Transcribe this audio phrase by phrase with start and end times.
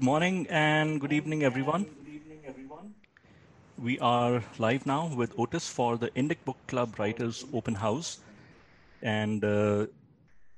[0.00, 1.84] Good morning and good evening, everyone.
[3.76, 8.20] We are live now with Otis for the Indic Book Club Writers Open House.
[9.02, 9.88] And uh,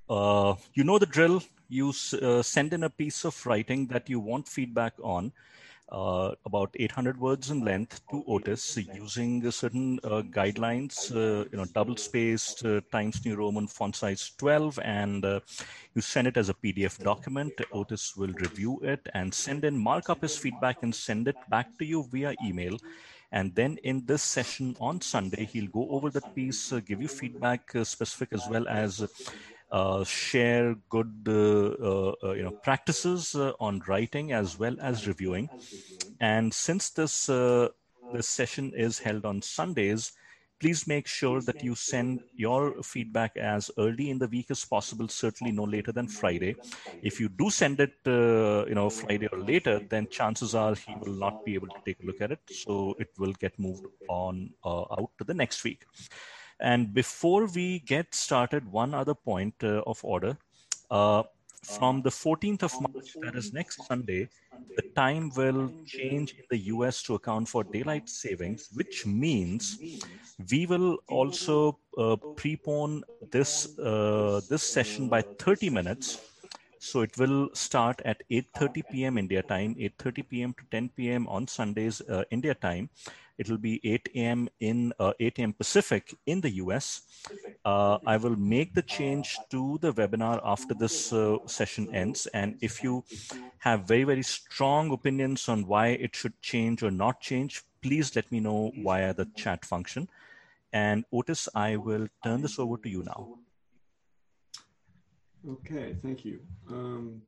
[0.09, 1.43] uh, you know the drill.
[1.69, 1.93] You
[2.23, 5.33] uh, send in a piece of writing that you want feedback on
[5.93, 11.66] uh, about 800 words in length to Otis using certain uh, guidelines, uh, you know,
[11.66, 15.41] double spaced uh, Times New Roman font size 12, and uh,
[15.95, 17.52] you send it as a PDF document.
[17.73, 21.69] Otis will review it and send in, mark up his feedback, and send it back
[21.78, 22.78] to you via email.
[23.30, 27.09] And then in this session on Sunday, he'll go over that piece, uh, give you
[27.09, 29.02] feedback specific as well as
[30.05, 35.51] share good uh, uh, you know practices on writing as well as reviewing.
[36.21, 37.27] And since this
[38.11, 40.12] this session is held on Sundays,
[40.61, 45.09] please make sure that you send your feedback as early in the week as possible
[45.09, 46.57] certainly no later than friday.
[47.03, 50.95] If you do send it uh, you know friday or later then chances are he
[50.95, 52.41] will not be able to take a look at it.
[52.48, 55.84] So it will get moved on uh, out to the next week
[56.62, 60.38] and before we get started, one other point uh, of order.
[60.91, 61.24] Uh,
[61.64, 64.28] from the 14th of March, that is next Sunday,
[64.77, 69.78] the time will change in the US to account for daylight savings, which means
[70.50, 76.18] we will also uh, prepone this uh, this session by 30 minutes.
[76.78, 79.18] So it will start at 8:30 p.m.
[79.18, 80.55] India time, 8:30 p.m.
[80.58, 81.27] to 10 p.m.
[81.28, 82.90] on Sundays uh, India time,
[83.38, 84.48] It'll be 8 a.m.
[84.61, 85.52] in uh, 8 a.m.
[85.52, 87.02] Pacific in the US.
[87.64, 92.27] Uh, I will make the change to the webinar after this uh, session ends.
[92.27, 93.05] And if you
[93.58, 98.30] have very, very strong opinions on why it should change or not change, please let
[98.33, 100.08] me know via the chat function.
[100.72, 103.39] And Otis, I will turn this over to you now.
[105.48, 106.40] Okay, thank you.
[106.70, 107.23] Um,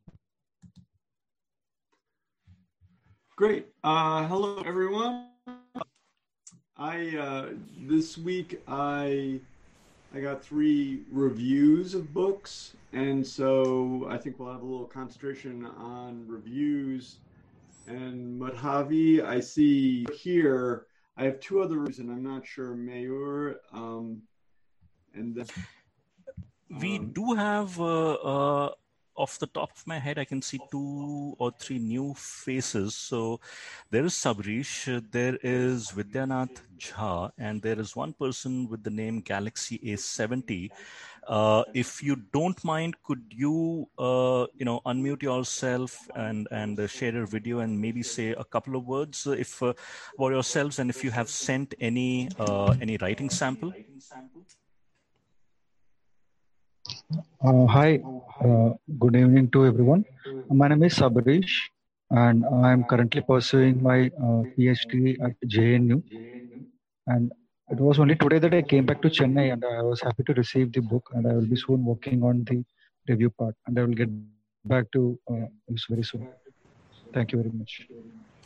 [3.36, 3.66] great.
[3.82, 5.33] Uh, hello, everyone.
[6.76, 7.48] I uh,
[7.78, 9.40] this week I
[10.12, 15.66] I got three reviews of books, and so I think we'll have a little concentration
[15.66, 17.16] on reviews.
[17.86, 20.86] And Madhavi, I see here.
[21.16, 23.56] I have two other reviews, and I'm not sure Mayur.
[23.72, 24.22] Um,
[25.14, 25.46] and then,
[26.80, 28.70] we um, do have uh, uh,
[29.16, 32.94] off the top of my head, I can see two or three new faces.
[32.94, 33.40] So
[33.90, 39.20] there is Sabrish, there is Vidyanath Jha, and there is one person with the name
[39.20, 40.70] Galaxy A70.
[41.26, 46.86] Uh, if you don't mind, could you, uh, you know, unmute yourself and and uh,
[46.86, 49.72] share your video and maybe say a couple of words if uh,
[50.18, 53.72] about yourselves and if you have sent any uh, any writing sample.
[57.12, 58.00] Uh, hi,
[58.40, 60.04] uh, good evening to everyone.
[60.48, 61.52] My name is Sabarish,
[62.10, 66.02] and I am currently pursuing my uh, PhD at JNU.
[67.06, 67.32] And
[67.68, 70.32] it was only today that I came back to Chennai, and I was happy to
[70.32, 71.10] receive the book.
[71.12, 72.64] And I will be soon working on the
[73.06, 74.08] review part, and I will get
[74.64, 76.26] back to uh, this very soon.
[77.12, 77.86] Thank you very much.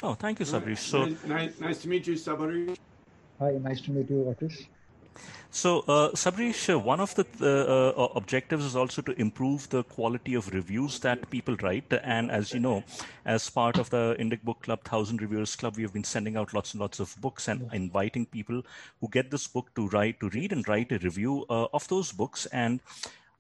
[0.03, 0.79] Oh, thank you, Sabarish.
[0.79, 2.77] So nice, nice to meet you, Sabarish.
[3.39, 4.67] Hi, nice to meet you, Otis.
[5.51, 9.83] So, uh, Sabrish, uh, one of the uh, uh, objectives is also to improve the
[9.83, 11.91] quality of reviews that people write.
[12.03, 12.85] And as you know,
[13.25, 16.53] as part of the Indic Book Club, Thousand Reviewers Club, we have been sending out
[16.53, 18.63] lots and lots of books and inviting people
[19.01, 22.13] who get this book to write, to read and write a review uh, of those
[22.13, 22.45] books.
[22.47, 22.81] And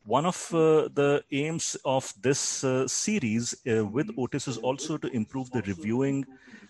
[0.08, 5.08] one of uh, the aims of this uh, series uh, with Otis is also to
[5.08, 6.24] improve the reviewing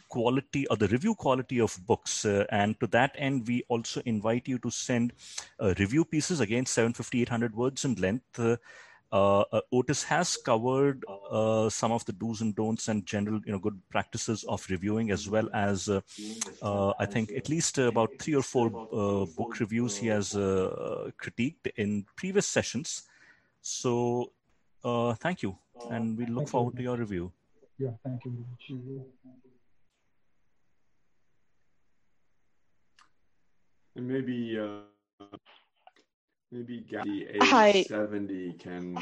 [0.08, 2.24] quality or the review quality of books.
[2.24, 5.12] Uh, and to that end, we also invite you to send
[5.60, 8.40] uh, review pieces, again, 750, 800 words in length.
[8.40, 8.56] Uh,
[9.12, 13.58] uh, Otis has covered uh, some of the do's and don'ts and general, you know,
[13.60, 16.00] good practices of reviewing, as well as uh,
[16.98, 22.46] I think at least about three or four book reviews he has critiqued in previous
[22.46, 23.04] sessions.
[23.68, 24.32] So,
[24.82, 25.58] uh, thank you,
[25.90, 27.30] and we look forward to your review.
[27.78, 28.64] Yeah, thank you very much.
[33.94, 34.88] And maybe uh,
[36.50, 38.96] maybe Galaxy A70 can.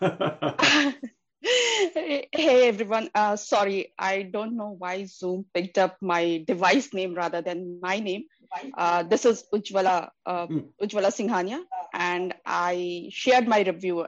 [1.40, 7.40] hey everyone, uh, sorry, I don't know why Zoom picked up my device name rather
[7.40, 8.24] than my name.
[8.74, 10.66] Uh, this is Ujwala, uh, mm.
[10.82, 11.60] Ujwala Singhania,
[11.92, 14.06] and I shared my review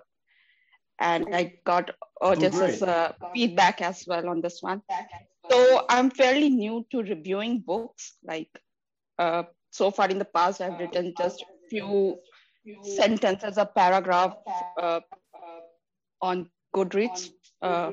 [0.99, 1.91] and I got
[2.21, 4.83] oh, uh, feedback as well on this one.
[5.51, 8.51] So I'm fairly new to reviewing books, like
[9.19, 12.19] uh, so far in the past i've written just few
[12.83, 14.35] sentences a paragraph
[14.81, 15.01] uh,
[16.21, 17.31] on goodreads
[17.63, 17.93] uh,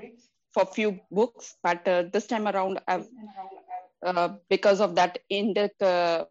[0.53, 3.07] for few books, but uh, this time around, I've,
[4.05, 6.25] uh, because of that Indic uh,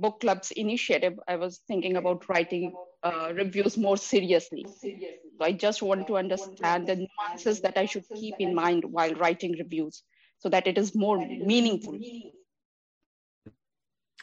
[0.00, 4.66] book club's initiative, I was thinking about writing uh, reviews more seriously.
[4.80, 9.14] So I just want to understand the nuances that I should keep in mind while
[9.14, 10.02] writing reviews
[10.38, 11.98] so that it is more meaningful.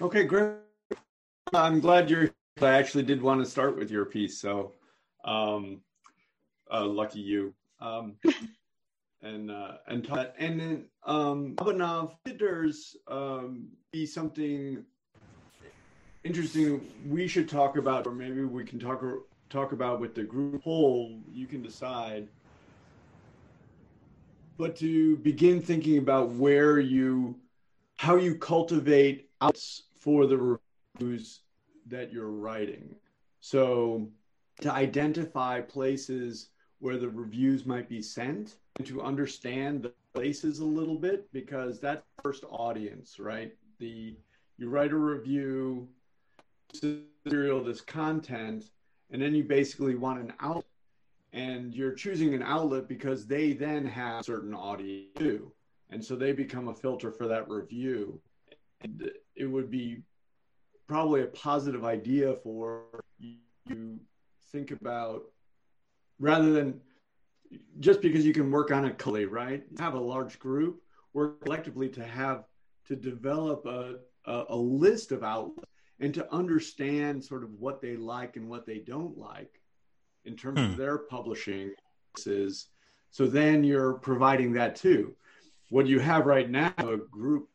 [0.01, 0.55] Okay, great.
[1.53, 2.29] I'm glad you're.
[2.61, 4.73] I actually did want to start with your piece, so
[5.25, 5.81] um,
[6.71, 7.53] uh, lucky you.
[7.79, 8.15] Um,
[9.21, 10.07] and uh, and
[10.39, 14.83] and then um, Abhinav, there's um, be something
[16.27, 19.01] interesting we should talk about, or maybe we can talk
[19.49, 21.17] talk about with the group whole.
[21.31, 22.27] You can decide.
[24.57, 27.39] But to begin thinking about where you,
[27.95, 30.59] how you cultivate outs for the
[30.99, 31.41] reviews
[31.87, 32.95] that you're writing.
[33.39, 34.09] So
[34.61, 40.65] to identify places where the reviews might be sent and to understand the places a
[40.65, 43.53] little bit because that's first audience, right?
[43.79, 44.15] The
[44.57, 45.87] you write a review,
[46.73, 48.65] material, this content,
[49.11, 50.65] and then you basically want an outlet.
[51.33, 55.51] And you're choosing an outlet because they then have certain audience.
[55.89, 58.19] And so they become a filter for that review.
[58.81, 60.01] And it would be
[60.87, 62.85] probably a positive idea for
[63.19, 63.99] you
[64.51, 65.23] think about
[66.19, 66.79] rather than
[67.79, 69.63] just because you can work on it collectively, right?
[69.79, 70.81] Have a large group,
[71.13, 72.45] work collectively to have
[72.87, 77.95] to develop a, a, a list of outlets and to understand sort of what they
[77.95, 79.61] like and what they don't like
[80.25, 80.65] in terms hmm.
[80.65, 81.71] of their publishing
[82.25, 82.67] is
[83.11, 85.15] so then you're providing that too.
[85.69, 87.49] What you have right now a group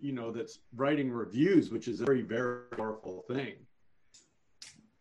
[0.00, 3.54] you know that's writing reviews which is a very very powerful thing.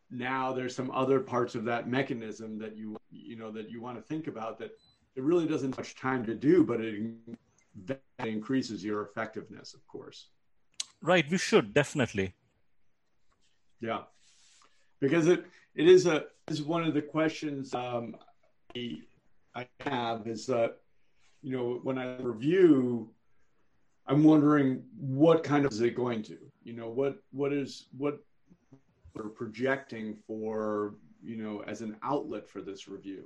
[0.09, 3.97] Now there's some other parts of that mechanism that you you know that you want
[3.97, 4.71] to think about that
[5.15, 7.13] it really doesn't much time to do but it
[7.85, 10.29] that increases your effectiveness of course.
[11.01, 12.33] Right we should definitely
[13.79, 14.01] yeah.
[14.99, 15.45] Because it
[15.75, 18.15] it is a is one of the questions um,
[18.75, 20.77] I have is that
[21.41, 23.09] you know when I review
[24.07, 26.37] I'm wondering what kind of is it going to?
[26.63, 28.19] You know what what is what
[29.13, 33.23] we're projecting for you know as an outlet for this review.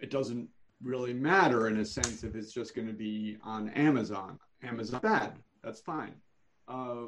[0.00, 0.48] It doesn't
[0.82, 4.38] really matter in a sense if it's just going to be on amazon.
[4.62, 5.32] Amazon bad.
[5.62, 6.14] That's fine.
[6.68, 7.06] Uh,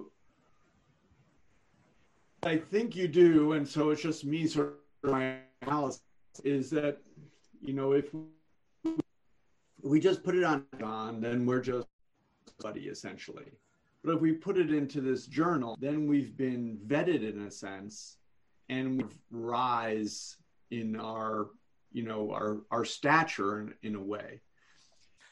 [2.43, 6.03] i think you do and so it's just me sort of my analysis
[6.45, 6.99] is that
[7.61, 8.15] you know if
[9.83, 11.87] we just put it on amazon then we're just
[12.61, 13.53] buddy essentially
[14.03, 18.17] but if we put it into this journal, then we've been vetted in a sense
[18.69, 20.37] and we rise
[20.71, 21.49] in our,
[21.93, 24.41] you know, our, our stature in, in a way.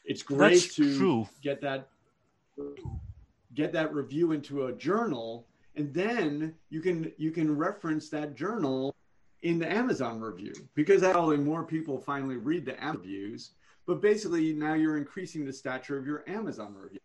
[0.05, 1.29] It's great That's to true.
[1.41, 1.87] get that
[3.53, 5.47] get that review into a journal
[5.79, 8.93] and then you can you can reference that journal
[9.43, 13.51] in the Amazon review because that probably more people finally read the Amazon reviews.
[13.87, 16.99] But basically, now you're increasing the stature of your Amazon review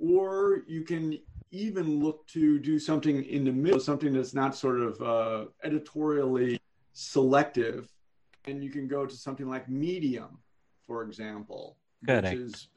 [0.00, 1.18] or you can
[1.50, 6.60] even look to do something in the middle, something that's not sort of uh, editorially
[6.92, 7.88] selective.
[8.46, 10.38] And you can go to something like Medium,
[10.86, 12.30] for example, Correct.
[12.30, 12.68] which is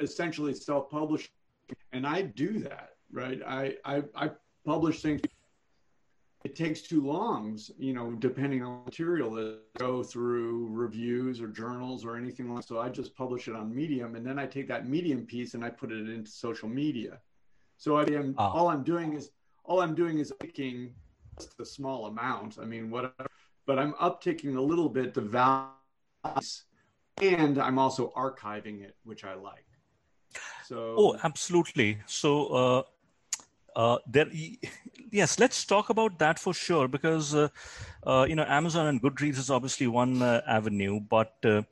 [0.00, 1.30] essentially self publishing.
[1.92, 3.40] And I do that, right?
[3.46, 4.30] I, I, I
[4.64, 5.20] publish things
[6.44, 12.04] it takes too long, you know, depending on material that go through reviews or journals
[12.04, 14.86] or anything like So I just publish it on Medium and then I take that
[14.86, 17.18] Medium piece and I put it into social media.
[17.78, 18.44] So I am oh.
[18.44, 19.30] all I'm doing is
[19.64, 20.92] all I'm doing is taking
[21.38, 22.58] just a small amount.
[22.60, 23.26] I mean, whatever,
[23.64, 26.64] but I'm uptaking a little bit the values
[27.22, 29.64] and I'm also archiving it, which I like.
[30.66, 32.00] So Oh, absolutely.
[32.04, 32.82] So uh
[33.76, 34.26] uh, there,
[35.10, 37.48] yes, let's talk about that for sure because uh,
[38.06, 41.62] uh, you know Amazon and Goodreads is obviously one uh, avenue, but uh,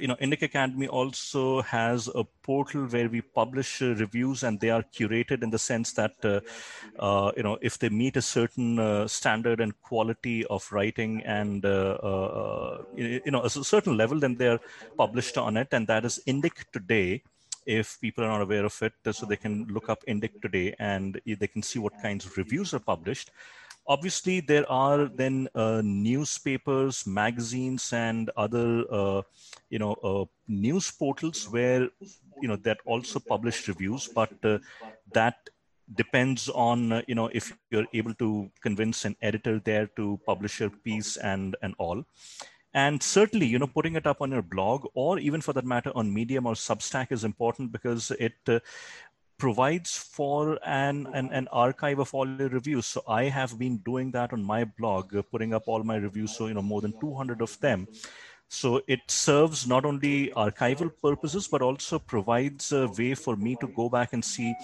[0.00, 4.82] you know Indic Academy also has a portal where we publish reviews and they are
[4.82, 10.44] curated in the sense that you know if they meet a certain standard and quality
[10.46, 14.60] of writing and you know a certain level, then they are
[14.96, 17.22] published on it, and that is Indic Today
[17.66, 21.20] if people are not aware of it, so they can look up Indic today and
[21.26, 23.30] they can see what kinds of reviews are published.
[23.86, 29.22] Obviously, there are then uh, newspapers, magazines, and other uh,
[29.68, 31.88] you know uh, news portals where
[32.40, 34.58] you know that also publish reviews, but uh,
[35.12, 35.36] that
[35.96, 40.60] depends on uh, you know if you're able to convince an editor there to publish
[40.60, 42.02] your piece and and all
[42.74, 45.92] and certainly you know putting it up on your blog or even for that matter
[45.94, 48.58] on medium or substack is important because it uh,
[49.38, 52.86] provides for an, an, an archive of all your reviews.
[52.86, 56.36] So i have been doing that on my blog uh, putting up all my reviews
[56.36, 57.86] so you know more than 200 of them.
[58.48, 63.66] So it serves not only archival purposes but also provides a way for me to
[63.68, 64.54] go back and see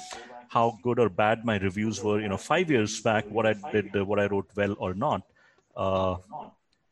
[0.48, 3.94] how good or bad my reviews were you know five years back what i did
[3.96, 5.22] uh, what i wrote well or not.
[5.76, 6.16] Uh,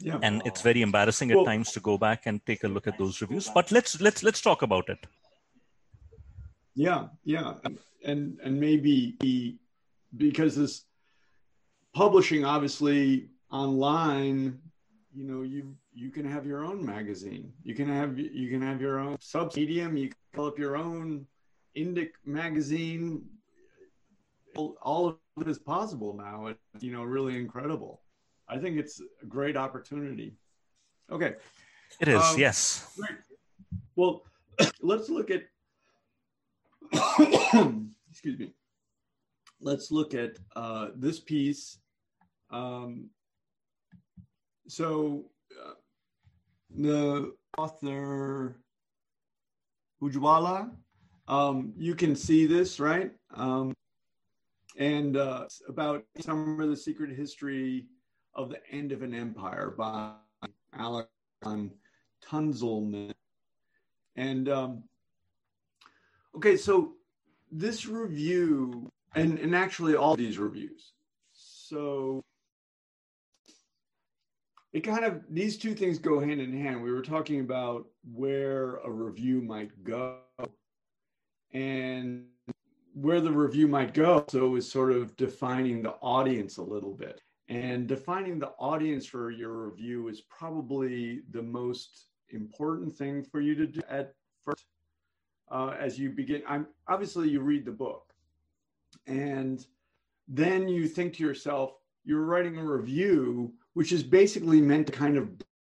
[0.00, 0.18] yeah.
[0.22, 2.98] and it's very embarrassing well, at times to go back and take a look at
[2.98, 3.50] those reviews.
[3.52, 4.98] But let's let's let's talk about it.
[6.74, 7.54] Yeah yeah.
[8.04, 9.58] And and maybe
[10.16, 10.84] because this
[11.94, 14.58] publishing obviously online
[15.12, 17.52] you know you you can have your own magazine.
[17.64, 21.26] You can have you can have your own sub medium you can develop your own
[21.76, 23.24] indic magazine.
[24.56, 26.46] All of it is possible now.
[26.46, 28.00] It's you know really incredible
[28.48, 30.36] I think it's a great opportunity.
[31.10, 31.34] Okay.
[32.00, 32.92] It is, um, yes.
[32.96, 33.18] Great.
[33.96, 34.22] Well,
[34.82, 35.42] let's look at,
[38.10, 38.52] excuse me,
[39.60, 41.78] let's look at uh, this piece.
[42.50, 43.10] Um,
[44.66, 45.74] so, uh,
[46.74, 48.60] the author,
[50.02, 50.70] Ujwala,
[51.26, 53.10] um, you can see this, right?
[53.34, 53.74] Um,
[54.78, 57.86] and uh, about some of the secret history
[58.34, 60.12] of the End of an Empire by
[60.76, 61.74] Alexander
[62.24, 63.12] Tunzelman.
[64.16, 64.84] And um,
[66.36, 66.94] okay, so
[67.50, 70.92] this review, and, and actually all these reviews,
[71.32, 72.22] so
[74.72, 76.82] it kind of, these two things go hand in hand.
[76.82, 80.18] We were talking about where a review might go
[81.52, 82.26] and
[82.94, 84.24] where the review might go.
[84.28, 87.22] So it was sort of defining the audience a little bit.
[87.48, 93.54] And defining the audience for your review is probably the most important thing for you
[93.54, 94.66] to do at first
[95.50, 96.42] uh, as you begin.
[96.46, 98.12] I'm obviously you read the book,
[99.06, 99.64] and
[100.26, 101.72] then you think to yourself,
[102.04, 105.30] you're writing a review, which is basically meant to kind of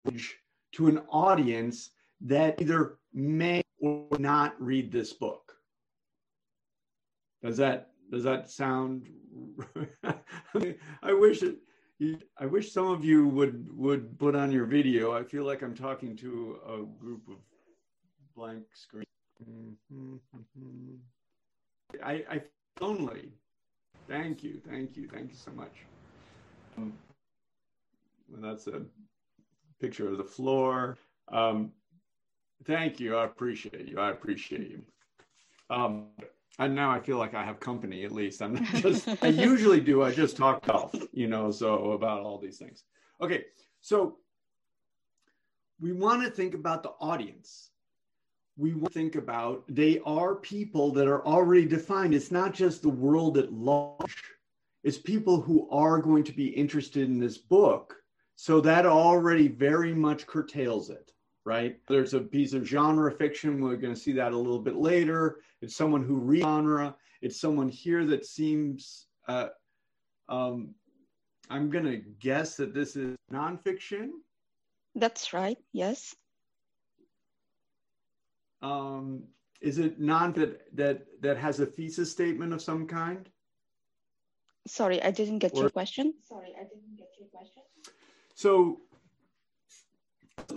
[0.05, 0.37] bridge
[0.73, 5.57] to an audience that either may or not read this book.
[7.43, 9.09] Does that does that sound?
[11.03, 11.57] I wish it.
[12.39, 15.13] I wish some of you would would put on your video.
[15.13, 17.37] I feel like I'm talking to a group of
[18.37, 19.05] blank screen.
[22.05, 22.39] I, I
[22.79, 23.33] feel lonely.
[24.09, 25.73] Thank you, thank you, thank you so much.
[26.77, 26.93] Um,
[28.41, 28.83] that's a
[29.81, 30.99] picture of the floor.
[31.29, 31.73] Um,
[32.65, 33.17] thank you.
[33.17, 33.99] I appreciate you.
[33.99, 34.83] I appreciate you.
[35.71, 36.09] Um,
[36.59, 38.43] and now I feel like I have company at least.
[38.43, 42.39] I'm not just, I usually do, I just talk golf, you know, so about all
[42.39, 42.85] these things.
[43.21, 43.45] Okay,
[43.81, 44.19] so
[45.81, 47.71] we want to think about the audience.
[48.57, 52.15] We want to think about they are people that are already defined.
[52.15, 54.23] It's not just the world at large,
[54.85, 57.97] it's people who are going to be interested in this book.
[58.37, 61.12] So that already very much curtails it
[61.45, 61.79] right?
[61.89, 63.61] There's a piece of genre fiction.
[63.61, 65.41] We're going to see that a little bit later.
[65.61, 66.95] It's someone who reads genre.
[67.21, 69.49] It's someone here that seems, uh,
[70.29, 70.75] um,
[71.51, 74.11] I'm going to guess that this is nonfiction.
[74.95, 75.59] That's right.
[75.73, 76.15] Yes.
[78.61, 79.25] Um,
[79.61, 83.29] is it non that that that has a thesis statement of some kind?
[84.67, 86.15] Sorry, I didn't get or, your question.
[86.29, 87.63] Sorry, I didn't get your question.
[88.35, 88.81] So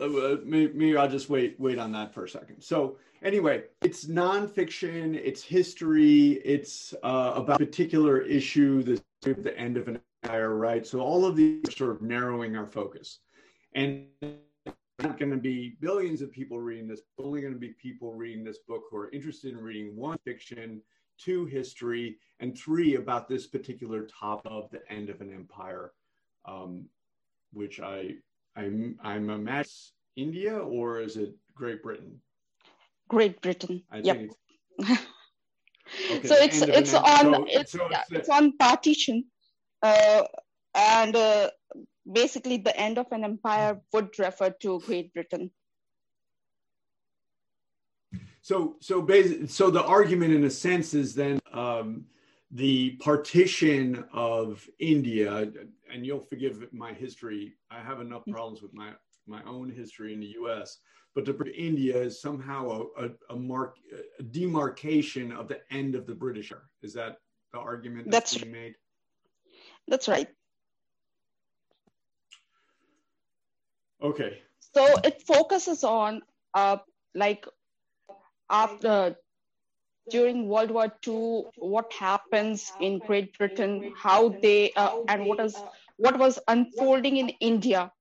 [0.01, 2.61] uh, maybe I'll just wait wait on that for a second.
[2.61, 9.77] So anyway, it's nonfiction, it's history, it's uh, about a particular issue, the the end
[9.77, 10.85] of an empire, right?
[10.85, 13.19] So all of these are sort of narrowing our focus,
[13.73, 14.05] and
[14.99, 17.01] not going to be billions of people reading this.
[17.17, 20.81] Only going to be people reading this book who are interested in reading one fiction,
[21.17, 25.91] two history, and three about this particular top of the end of an empire,
[26.45, 26.85] um,
[27.51, 28.15] which I
[28.55, 32.19] I'm I'm a match India or is it Great Britain?
[33.07, 33.83] Great Britain.
[33.91, 34.29] I yep.
[34.79, 34.89] It's,
[36.11, 39.25] okay, so it's it's on so, it's, so it's, it's, on partition,
[39.83, 40.23] uh,
[40.73, 41.49] and uh,
[42.11, 45.51] basically the end of an empire would refer to Great Britain.
[48.41, 52.05] So so basically, so the argument in a sense is then um,
[52.51, 55.51] the partition of India,
[55.95, 57.53] and you'll forgive my history.
[57.71, 58.33] I have enough mm.
[58.33, 58.89] problems with my
[59.27, 60.77] my own history in the U.S.
[61.15, 62.61] But to India is somehow
[62.97, 63.77] a, a, a mark
[64.19, 66.51] a demarcation of the end of the British.
[66.83, 67.17] Is that
[67.53, 68.75] the argument that's, that's being made?
[69.87, 70.27] That's right.
[74.03, 74.39] Okay.
[74.75, 76.21] So it focuses on
[76.53, 76.77] uh,
[77.15, 77.47] like
[78.49, 79.15] after
[80.09, 85.55] during World War II, what happens in Great Britain, how they uh, and what is
[85.97, 87.91] what was unfolding in India,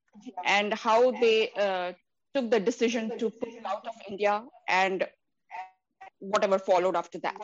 [0.45, 1.93] and how they uh,
[2.33, 5.07] took the decision to pull out of India and
[6.19, 7.35] whatever followed after that.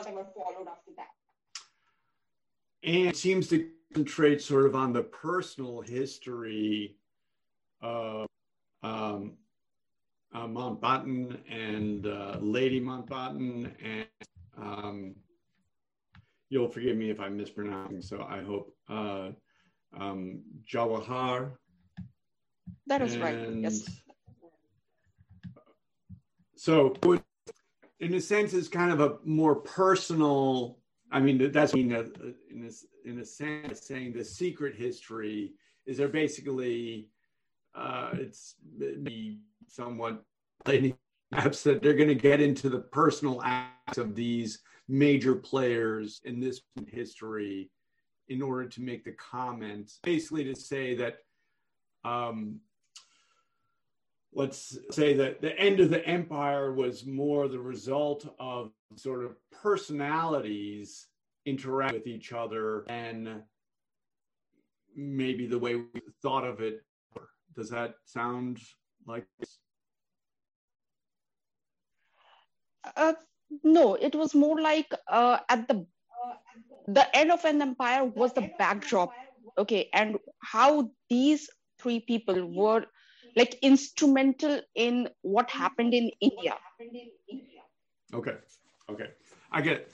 [2.84, 6.96] And it seems to concentrate sort of on the personal history
[7.80, 8.26] of
[8.82, 9.34] um,
[10.34, 14.06] uh, Mountbatten and uh, Lady Mountbatten, and
[14.58, 15.14] um,
[16.48, 19.28] you'll forgive me if I'm mispronouncing, so I hope uh,
[19.98, 21.52] um, Jawahar.
[22.86, 23.48] That is right.
[23.54, 23.88] Yes.
[26.56, 26.94] So,
[28.00, 30.78] in a sense, it's kind of a more personal.
[31.10, 32.00] I mean, that's in a,
[32.50, 35.52] in a, in a sense saying the secret history
[35.86, 37.08] is there basically
[37.74, 38.56] uh, it's
[39.68, 40.22] somewhat
[40.64, 46.40] perhaps that they're going to get into the personal acts of these major players in
[46.40, 47.70] this history
[48.28, 51.18] in order to make the comment, basically to say that,
[52.04, 52.60] um,
[54.32, 59.36] let's say that the end of the empire was more the result of sort of
[59.50, 61.08] personalities
[61.44, 63.42] interact with each other and
[64.94, 66.82] maybe the way we thought of it.
[67.54, 68.58] Does that sound
[69.06, 69.26] like
[72.96, 73.12] uh,
[73.62, 75.86] no it was more like uh, at the
[76.86, 79.12] the end of an empire was the backdrop
[79.58, 81.48] okay and how these
[81.78, 82.84] three people were
[83.36, 86.54] like instrumental in what happened in india
[88.14, 88.36] okay
[88.90, 89.10] okay
[89.50, 89.92] i get it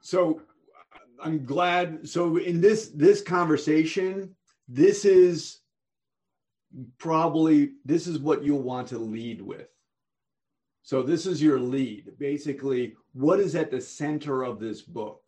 [0.00, 0.40] so
[1.22, 4.34] i'm glad so in this this conversation
[4.68, 5.60] this is
[6.98, 9.68] probably this is what you'll want to lead with.
[10.82, 12.12] So this is your lead.
[12.18, 15.23] Basically, what is at the center of this book?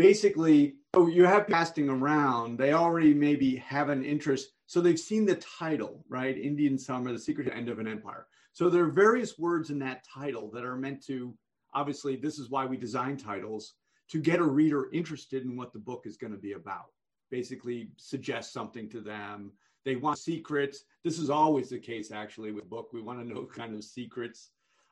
[0.00, 2.56] Basically, oh, you have casting around.
[2.56, 4.52] They already maybe have an interest.
[4.64, 6.38] So they've seen the title, right?
[6.38, 8.26] Indian Summer, the secret end of an empire.
[8.54, 11.36] So there are various words in that title that are meant to,
[11.74, 13.74] obviously, this is why we design titles,
[14.08, 16.86] to get a reader interested in what the book is going to be about.
[17.30, 19.52] Basically, suggest something to them,
[19.84, 20.84] they want secrets.
[21.04, 22.94] This is always the case, actually, with book.
[22.94, 24.48] We want to know kind of secrets.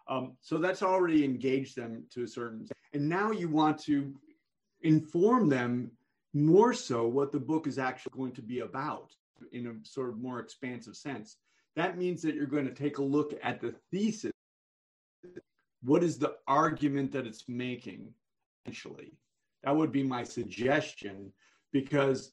[0.06, 2.68] Um, so that's already engaged them to a certain.
[2.92, 4.12] And now you want to
[4.82, 5.90] inform them
[6.34, 9.14] more so what the book is actually going to be about
[9.52, 11.36] in a sort of more expansive sense.
[11.76, 14.32] That means that you're going to take a look at the thesis.
[15.82, 18.12] What is the argument that it's making?
[18.66, 19.12] Essentially,
[19.62, 21.32] that would be my suggestion
[21.72, 22.32] because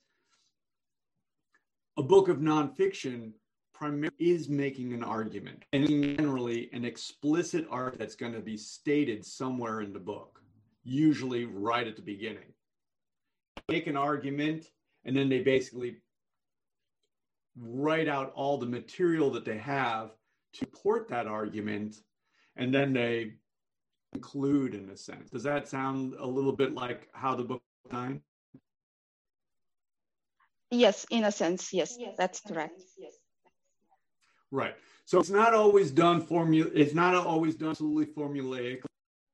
[1.97, 3.31] a book of nonfiction
[3.73, 9.25] primarily is making an argument and generally an explicit art that's going to be stated
[9.25, 10.41] somewhere in the book,
[10.85, 12.53] usually right at the beginning.
[13.67, 14.67] Make an argument
[15.03, 15.97] and then they basically
[17.57, 20.11] write out all the material that they have
[20.53, 21.97] to support that argument
[22.55, 23.33] and then they
[24.13, 25.29] conclude in a sense.
[25.29, 28.21] Does that sound a little bit like how the book designed?
[30.71, 32.79] Yes, in a sense, yes, yes that's correct.
[34.51, 34.75] Right.
[35.05, 36.69] So it's not always done formula.
[36.73, 38.81] It's not always done absolutely formulaic,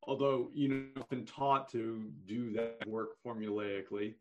[0.03, 4.15] although you know been taught to do that work formulaically.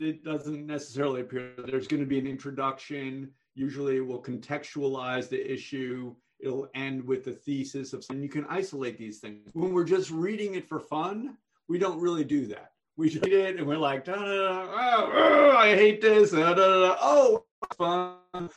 [0.00, 3.30] It doesn't necessarily appear there's going to be an introduction.
[3.54, 6.14] Usually, it will contextualize the issue.
[6.40, 9.50] It'll end with the thesis of, and you can isolate these things.
[9.52, 11.36] When we're just reading it for fun,
[11.68, 15.10] we don't really do that we read it and we're like, da, da, da, oh,
[15.14, 16.30] oh, I hate this.
[16.30, 17.44] Da, da, da, oh,
[17.76, 18.50] fun.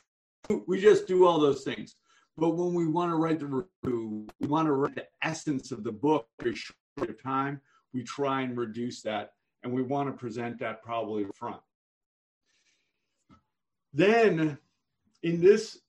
[0.67, 1.95] We just do all those things.
[2.37, 5.83] But when we want to write the review, we want to write the essence of
[5.83, 7.61] the book in a short period of time,
[7.93, 9.33] we try and reduce that.
[9.63, 11.61] And we want to present that probably front.
[13.93, 14.57] Then
[15.23, 15.79] in this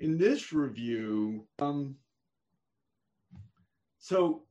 [0.00, 1.96] in this review, um,
[3.98, 4.44] so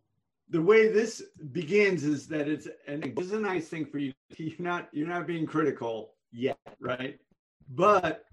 [0.50, 4.14] the way this begins is that it's and is a nice thing for you.
[4.38, 7.20] You're not you're not being critical yet, right?
[7.70, 8.26] But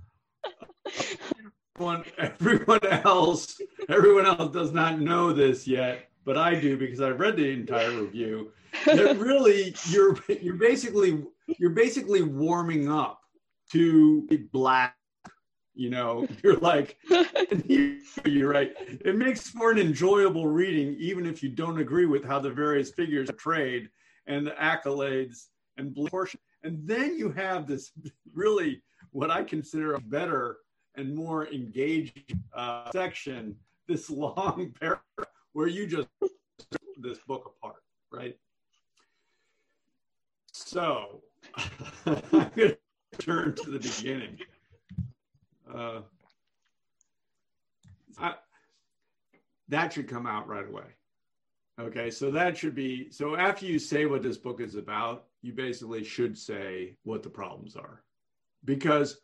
[1.77, 7.21] everyone, everyone else everyone else does not know this yet, but I do because I've
[7.21, 8.53] read the entire review.
[8.87, 11.25] That really you're you're basically
[11.59, 13.21] you're basically warming up
[13.73, 14.97] to black
[15.75, 16.97] you know you're like
[17.67, 22.39] you're right it makes for an enjoyable reading even if you don't agree with how
[22.39, 23.89] the various figures are portrayed
[24.27, 25.47] and the accolades
[25.79, 27.91] and portion and then you have this
[28.35, 30.59] really what i consider a better
[30.97, 33.57] and more engaging uh, section,
[33.89, 36.09] this long paragraph where you just
[36.97, 38.37] this book apart, right?
[40.53, 41.23] So
[42.07, 42.79] I'm going to
[43.19, 44.39] turn to the beginning.
[45.73, 46.01] Uh,
[48.19, 48.35] I,
[49.69, 50.85] that should come out right away.
[51.81, 55.53] Okay, so that should be so after you say what this book is about, you
[55.53, 58.05] basically should say what the problems are.
[58.65, 59.21] Because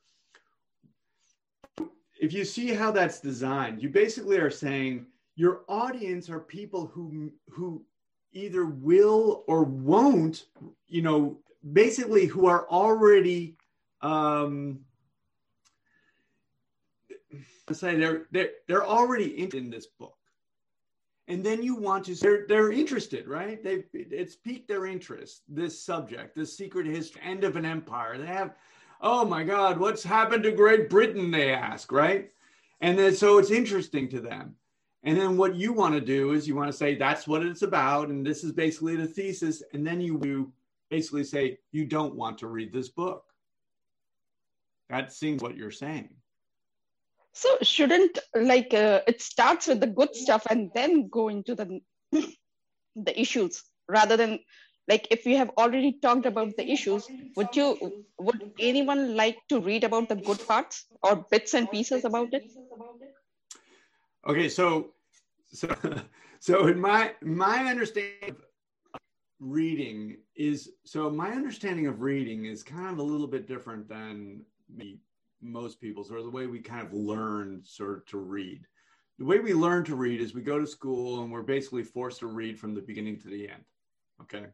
[2.21, 5.07] if you see how that's designed, you basically are saying
[5.37, 7.83] your audience are people who who
[8.33, 10.45] either will or won't,
[10.87, 11.39] you know,
[11.73, 13.57] basically who are already
[14.03, 14.81] um
[17.73, 20.17] say they're they're they're already in this book.
[21.29, 23.63] And then you want to they're, they're interested right?
[23.65, 28.19] They've it's piqued their interest this subject the secret history end of an empire.
[28.19, 28.57] They have
[29.01, 32.31] oh my god what's happened to great britain they ask right?
[32.81, 34.55] And then so it's interesting to them.
[35.03, 37.63] And then what you want to do is you want to say that's what it's
[37.63, 39.63] about and this is basically the thesis.
[39.73, 40.53] And then you
[40.91, 43.25] basically say you don't want to read this book.
[44.89, 46.11] That seems what you're saying.
[47.33, 51.81] So shouldn't like uh, it starts with the good stuff and then go into the
[52.13, 54.41] the issues rather than
[54.91, 57.67] like if we have already talked about the issues would you
[58.19, 62.45] would anyone like to read about the good parts or bits and pieces about it
[64.29, 64.93] okay so
[65.53, 65.75] so
[66.49, 68.37] so in my my understanding of
[69.41, 74.43] reading is so my understanding of reading is kind of a little bit different than
[74.69, 74.99] me
[75.43, 78.63] most people's or the way we kind of learn sort of to read.
[79.19, 82.21] The way we learn to read is we go to school and we're basically forced
[82.21, 83.65] to read from the beginning to the end.
[84.23, 84.47] Okay.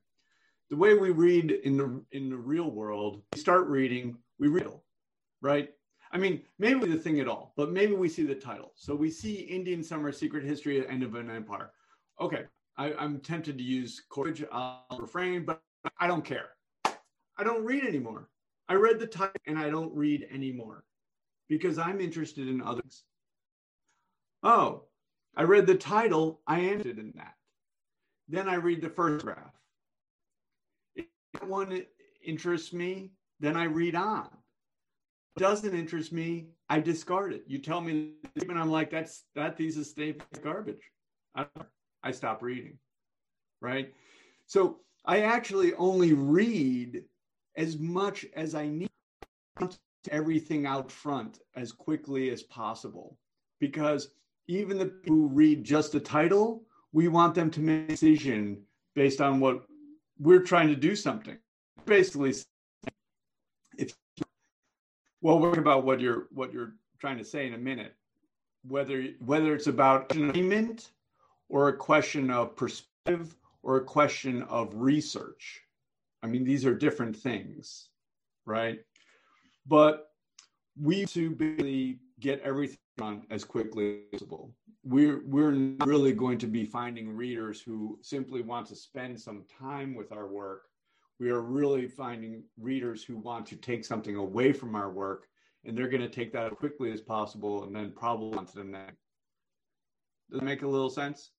[0.71, 4.69] The way we read in the in the real world, we start reading, we read,
[5.41, 5.71] right?
[6.13, 8.73] I mean, maybe the thing at all, but maybe we see the title.
[8.75, 11.73] So we see Indian Summer Secret History End of an Empire.
[12.21, 12.45] Okay,
[12.77, 14.45] I, am tempted to use courage.
[14.53, 15.61] I'll refrain, but
[15.99, 16.51] I don't care.
[16.85, 18.29] I don't read anymore.
[18.69, 20.85] I read the title and I don't read anymore
[21.49, 23.05] because I'm interested in others.
[24.43, 24.85] Oh,
[25.37, 27.35] I read the title, I am interested in that.
[28.29, 29.56] Then I read the first graph.
[31.35, 31.83] If one
[32.25, 34.29] interests me, then I read on.
[35.37, 37.45] It doesn't interest me, I discard it.
[37.47, 40.91] You tell me, and I'm like, that's that thesis statement garbage.
[41.35, 41.47] I,
[42.03, 42.79] I stop reading,
[43.61, 43.93] right?
[44.47, 47.05] So I actually only read
[47.57, 48.91] as much as I need
[50.11, 53.19] everything out front as quickly as possible.
[53.61, 54.11] Because
[54.49, 58.63] even the people who read just the title, we want them to make a decision
[58.95, 59.67] based on what
[60.19, 61.37] we're trying to do something.
[61.85, 62.35] Basically,
[63.79, 63.95] if
[65.21, 67.95] well, we're about what you're what you're trying to say in a minute.
[68.67, 70.91] Whether whether it's about agreement
[71.49, 75.63] or a question of perspective or a question of research
[76.27, 77.89] I mean, these are different things,
[78.45, 78.81] right?
[79.65, 80.09] But
[80.81, 84.53] we to basically get everything on as quickly as possible.
[84.87, 89.45] We're we're not really going to be finding readers who simply want to spend some
[89.59, 90.69] time with our work.
[91.19, 95.27] We are really finding readers who want to take something away from our work,
[95.65, 98.55] and they're going to take that as quickly as possible, and then probably on to
[98.55, 98.99] the next.
[100.31, 101.31] Does that make a little sense?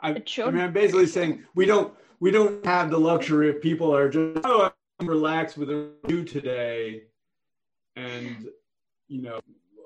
[0.00, 3.94] I, I mean, I'm basically saying we don't we don't have the luxury of people
[3.94, 4.70] are just oh
[5.00, 7.04] I'm relaxed with a review today,
[7.96, 8.48] and
[9.08, 9.40] you know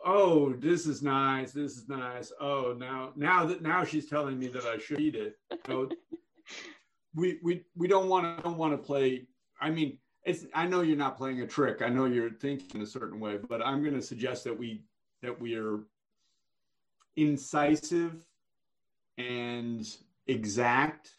[0.05, 4.49] oh this is nice this is nice oh now now that now she's telling me
[4.49, 5.37] that I should eat it.
[5.67, 5.89] So
[7.15, 9.27] we we we don't want to don't want to play.
[9.61, 11.83] I mean, it's I know you're not playing a trick.
[11.83, 14.83] I know you're thinking a certain way, but I'm going to suggest that we
[15.23, 15.81] that we are
[17.17, 18.25] incisive
[19.19, 19.87] and
[20.27, 21.17] exact.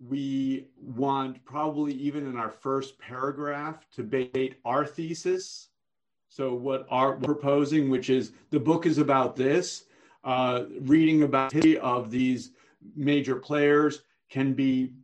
[0.00, 5.68] We want probably even in our first paragraph to bait our thesis.
[6.34, 9.84] So what are proposing, which is the book is about this.
[10.24, 12.50] Uh, reading about history of these
[12.96, 14.94] major players can be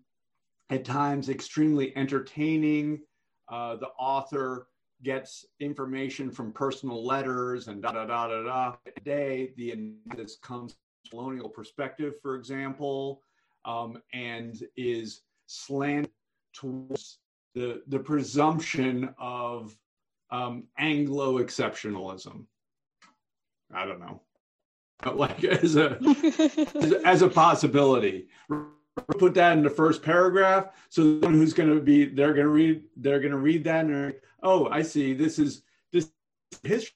[0.71, 3.03] at times extremely entertaining.
[3.49, 4.67] Uh, the author
[5.05, 8.75] gets information from personal letters and da da da da da.
[8.97, 10.75] Today, the this comes
[11.09, 13.23] colonial perspective, for example,
[13.65, 16.11] um, and is slanted
[16.53, 17.19] towards
[17.55, 19.77] the, the presumption of
[20.31, 22.45] um, Anglo exceptionalism.
[23.73, 24.23] I don't know,
[25.03, 25.99] but like as a
[27.05, 28.29] as, a possibility.
[29.19, 30.73] Put that in the first paragraph.
[30.89, 33.65] So the one who's going to be, they're going to read, they're going to read
[33.65, 35.15] that, and oh, I see.
[35.15, 35.63] This is
[35.93, 36.11] this
[36.65, 36.95] history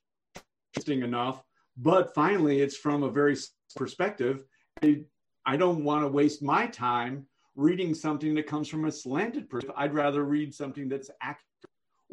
[0.75, 1.43] interesting enough.
[1.77, 3.37] But finally, it's from a very
[3.77, 4.45] perspective.
[4.83, 5.03] I,
[5.47, 9.77] I don't want to waste my time reading something that comes from a slanted perspective.
[9.79, 11.41] I'd rather read something that's accurate.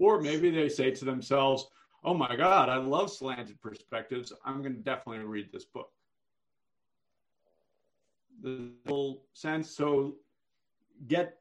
[0.01, 1.67] Or maybe they say to themselves,
[2.03, 4.33] oh my God, I love slanted perspectives.
[4.43, 5.91] I'm going to definitely read this book.
[8.41, 9.69] The whole sense.
[9.69, 10.15] So
[11.07, 11.37] get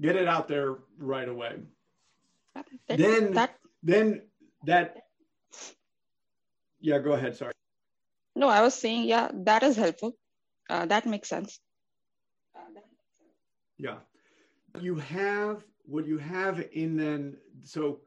[0.00, 1.60] get it out there right away.
[2.56, 4.22] That, then that, then
[4.64, 4.96] that
[6.80, 7.36] yeah, go ahead.
[7.36, 7.52] Sorry.
[8.34, 10.16] No, I was saying, yeah, that is helpful.
[10.68, 11.60] Uh, that makes sense.
[13.78, 13.98] Yeah.
[14.80, 18.00] You have what you have in then, so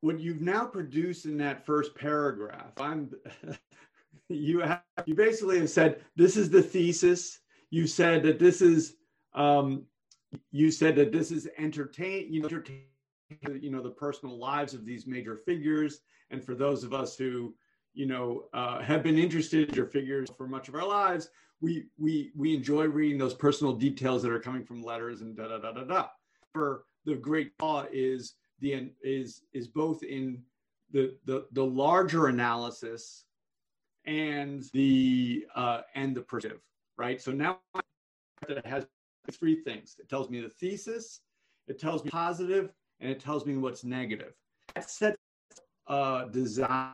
[0.00, 3.10] what you've now produced in that first paragraph, I'm,
[4.28, 7.40] you have, you basically have said, this is the thesis.
[7.70, 8.96] You said that this is,
[9.34, 9.84] um,
[10.52, 12.82] you said that this is entertain, you know, entertain,
[13.60, 16.00] you know, the personal lives of these major figures.
[16.30, 17.54] And for those of us who,
[17.94, 21.86] you know, uh, have been interested in your figures for much of our lives, we
[21.96, 25.58] we we enjoy reading those personal details that are coming from letters and da da
[25.58, 26.06] da da da.
[26.52, 30.42] For the great law is the is is both in
[30.92, 33.24] the the the larger analysis
[34.06, 36.60] and the uh, and the perspective,
[36.96, 37.20] right?
[37.20, 37.58] So now
[38.46, 38.86] that it has
[39.32, 39.96] three things.
[39.98, 41.20] It tells me the thesis,
[41.66, 44.34] it tells me positive, and it tells me what's negative.
[44.74, 45.16] That sets
[45.86, 46.92] uh, design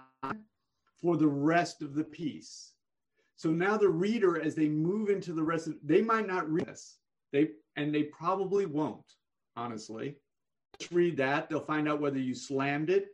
[1.00, 2.72] for the rest of the piece.
[3.36, 6.66] So now the reader, as they move into the rest of, they might not read
[6.66, 6.98] this.
[7.32, 9.14] They and they probably won't,
[9.56, 10.16] honestly.
[10.78, 11.48] Just read that.
[11.48, 13.08] They'll find out whether you slammed it,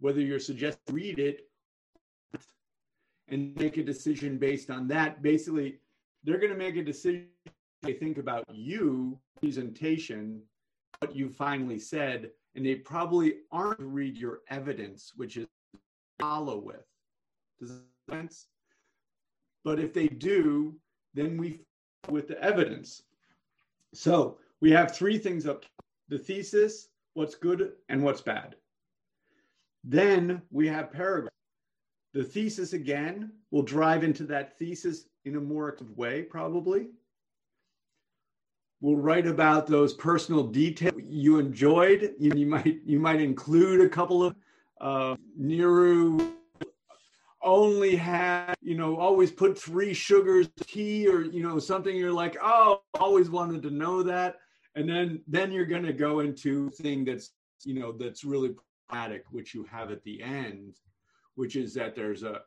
[0.00, 1.48] whether you're suggesting read it,
[3.28, 5.22] and make a decision based on that.
[5.22, 5.78] Basically,
[6.24, 7.28] they're going to make a decision.
[7.82, 10.42] They think about you, presentation,
[11.00, 15.46] what you finally said, and they probably aren't read your evidence, which is
[16.18, 16.86] follow with.
[17.60, 18.46] Does that sense?
[19.64, 20.76] But if they do,
[21.14, 21.60] then we
[22.08, 23.02] with the evidence.
[23.92, 25.64] So we have three things up
[26.08, 28.54] the thesis, what's good and what's bad.
[29.82, 31.32] Then we have paragraph.
[32.14, 36.88] The thesis again will drive into that thesis in a more active way, probably.
[38.80, 42.14] We'll write about those personal details you enjoyed.
[42.18, 44.36] You, you might you might include a couple of
[44.80, 46.18] uh, Nehru
[47.42, 52.36] only had, you know, always put three sugars tea or, you know, something you're like,
[52.42, 54.36] oh, always wanted to know that.
[54.76, 57.30] And then then you're going to go into thing that's,
[57.64, 58.54] you know, that's really
[58.88, 60.76] pragmatic, which you have at the end,
[61.34, 62.42] which is that there's a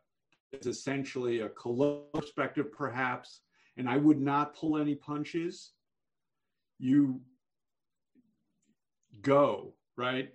[0.52, 3.42] it's essentially a colonial perspective, perhaps,
[3.78, 5.72] and I would not pull any punches.
[6.80, 7.20] You
[9.22, 10.32] go, right?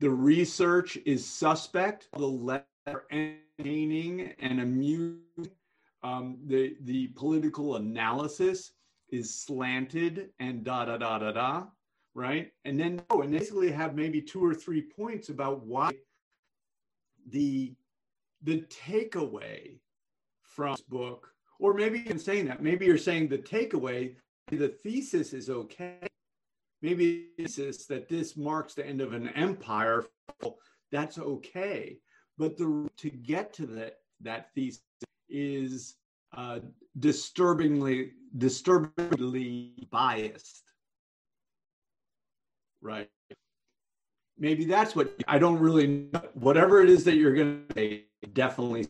[0.00, 2.08] The research is suspect.
[2.16, 2.66] The letter
[3.10, 5.18] entertaining and amusing.
[6.04, 8.72] Um, the the political analysis
[9.12, 11.64] is slanted and da da da da da,
[12.14, 12.50] right?
[12.64, 15.92] And then oh, and basically have maybe two or three points about why
[17.28, 17.74] the
[18.42, 19.78] the takeaway
[20.42, 21.28] from this book,
[21.60, 24.16] or maybe you're saying that, maybe you're saying the takeaway,
[24.50, 25.98] the thesis is okay,
[26.80, 30.04] maybe thesis that this marks the end of an empire,
[30.90, 31.98] that's okay.
[32.38, 34.82] But the to get to that that thesis
[35.28, 35.96] is
[36.36, 36.60] uh,
[36.98, 40.62] disturbingly disturbingly biased,
[42.80, 43.08] right?
[44.38, 46.22] Maybe that's what I don't really know.
[46.34, 48.88] Whatever it is that you're going to say, definitely,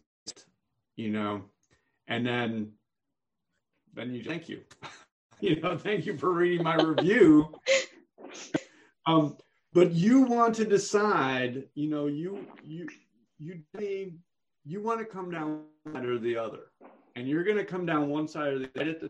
[0.96, 1.44] you know,
[2.09, 2.72] and then
[3.94, 4.61] then you thank you.
[5.40, 7.55] you know, thank you for reading my review.
[9.05, 9.37] Um,
[9.72, 12.87] but you want to decide, you know, you you
[13.40, 13.62] you
[14.64, 16.70] you want to come down one or the other,
[17.16, 19.09] and you're going to come down one side or the other.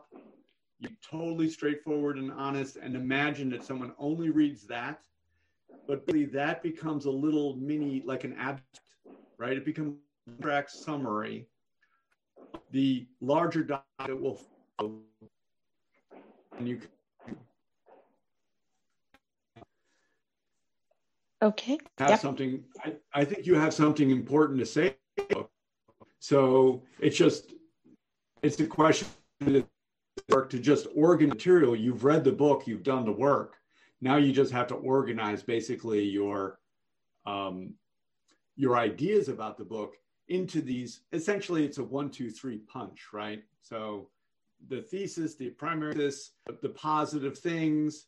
[0.81, 5.05] You totally straightforward and honest, and imagine that someone only reads that,
[5.87, 8.81] but really that becomes a little mini, like an abstract,
[9.39, 9.57] right?
[9.57, 9.95] It becomes
[10.27, 11.47] an abstract summary.
[12.73, 14.41] The larger document will
[14.77, 14.99] follow,
[16.59, 17.37] and you Can...
[21.43, 21.79] Okay.
[21.99, 22.21] Have yep.
[22.21, 22.65] something.
[22.85, 24.97] I, I think you have something important to say.
[26.19, 27.53] So it's just
[28.43, 29.09] it's a question
[30.29, 31.75] work to just organ material.
[31.75, 33.57] You've read the book, you've done the work.
[34.01, 36.59] Now you just have to organize basically your
[37.25, 37.75] um,
[38.57, 39.95] your ideas about the book
[40.29, 41.03] into these.
[41.13, 43.43] Essentially, it's a one, two, three punch, right?
[43.63, 44.09] So
[44.69, 48.07] the thesis, the primary thesis, the positive things,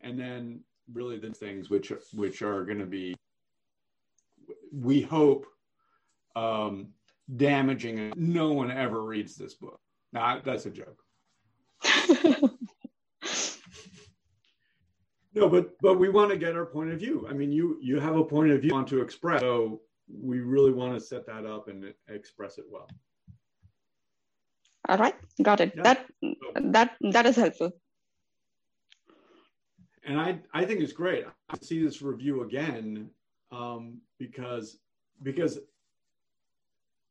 [0.00, 0.60] and then
[0.92, 3.14] really the things which which are going to be
[4.72, 5.46] we hope,
[6.34, 6.88] um,
[7.34, 8.12] damaging.
[8.16, 9.80] No one ever reads this book.
[10.12, 11.00] Nah, that's a joke.
[15.34, 17.26] no, but but we want to get our point of view.
[17.28, 20.40] I mean, you you have a point of view you want to express, so we
[20.40, 22.88] really want to set that up and express it well.
[24.88, 25.72] All right, got it.
[25.76, 25.82] Yeah.
[25.82, 26.06] That
[26.72, 27.72] that that is helpful.
[30.06, 31.24] And I I think it's great.
[31.48, 33.10] I see this review again
[33.50, 34.78] um, because
[35.22, 35.58] because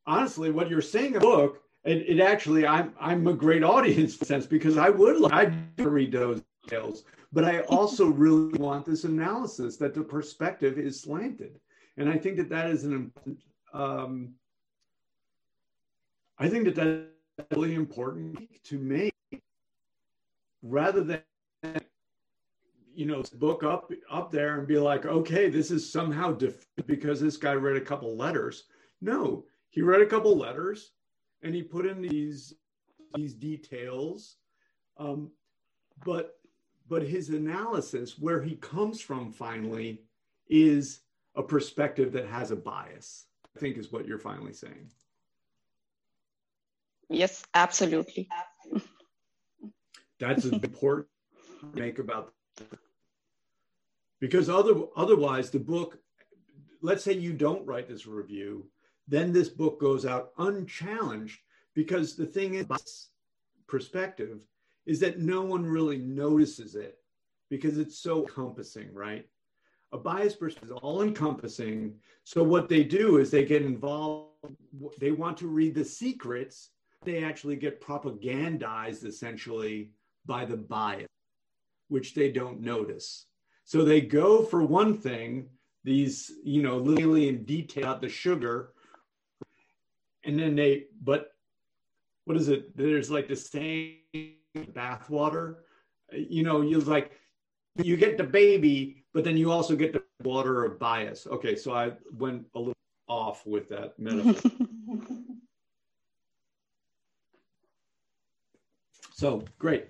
[0.05, 4.77] honestly, what you're saying book, it, it actually I'm I'm a great audience sense because
[4.77, 9.93] I would like I read those tales, but I also really want this analysis that
[9.93, 11.59] the perspective is slanted,
[11.97, 13.11] and I think that that is an
[13.73, 14.33] um,
[16.37, 19.13] I think that that's really important to make
[20.61, 21.21] rather than
[22.95, 27.19] you know book up up there and be like okay this is somehow different because
[27.19, 28.65] this guy read a couple letters.
[29.01, 30.91] No he read a couple letters
[31.41, 32.53] and he put in these
[33.15, 34.37] these details
[34.97, 35.31] um,
[36.05, 36.35] but
[36.87, 40.01] but his analysis where he comes from finally
[40.49, 41.01] is
[41.35, 44.89] a perspective that has a bias i think is what you're finally saying
[47.09, 48.27] Yes, absolutely.
[50.19, 51.07] That's important
[51.59, 52.33] to make about
[54.19, 55.99] because other otherwise the book
[56.81, 58.65] let's say you don't write this review
[59.07, 61.39] then this book goes out unchallenged
[61.73, 62.65] because the thing is
[63.67, 64.45] perspective
[64.85, 66.97] is that no one really notices it
[67.49, 69.27] because it's so encompassing right
[69.91, 74.29] a biased person is all encompassing so what they do is they get involved
[74.99, 76.69] they want to read the secrets
[77.03, 79.91] they actually get propagandized essentially
[80.25, 81.07] by the bias,
[81.89, 83.27] which they don't notice.
[83.65, 85.49] So they go for one thing,
[85.83, 88.72] these, you know, literally in detail about the sugar,
[90.23, 91.31] and then they, but
[92.25, 92.75] what is it?
[92.75, 93.97] There's like the same
[94.55, 95.57] bathwater.
[96.11, 97.11] You know, you like,
[97.77, 101.27] you get the baby, but then you also get the water of bias.
[101.27, 102.73] Okay, so I went a little
[103.07, 104.51] off with that metaphor.
[109.23, 109.87] So great.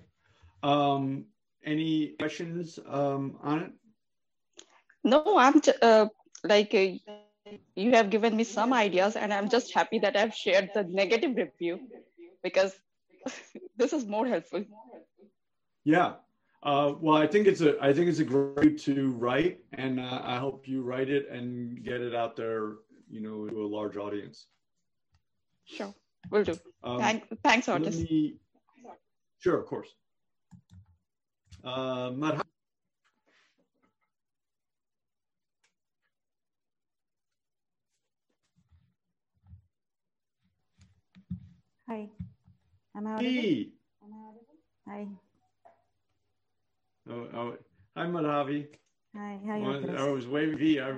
[0.62, 1.24] Um,
[1.64, 3.72] any questions um, on it?
[5.02, 6.06] No, I'm t- uh,
[6.44, 7.12] like uh,
[7.76, 11.36] you have given me some ideas, and I'm just happy that I've shared the negative
[11.36, 11.80] review
[12.42, 12.74] because
[13.76, 14.64] this is more helpful.
[15.84, 16.14] Yeah.
[16.62, 20.22] Uh, well, I think it's a I think it's a great to write, and uh,
[20.24, 22.76] I hope you write it and get it out there,
[23.10, 24.46] you know, to a large audience.
[25.66, 25.94] Sure,
[26.30, 26.56] will do.
[26.82, 27.98] Um, Thank, thanks, Otis.
[27.98, 28.36] Me,
[29.40, 29.88] Sure, of course.
[31.62, 32.12] Uh,
[41.88, 42.08] Hi.
[42.96, 43.30] Am I audible?
[43.30, 43.68] Hey.
[44.02, 44.56] Am I audible?
[44.88, 45.06] Hi.
[47.10, 47.56] Oh, oh,
[47.94, 48.66] hi, Madhavi.
[49.14, 49.38] Hi.
[49.46, 49.58] Hi.
[49.58, 50.80] Well, I was waving V.
[50.80, 50.92] I,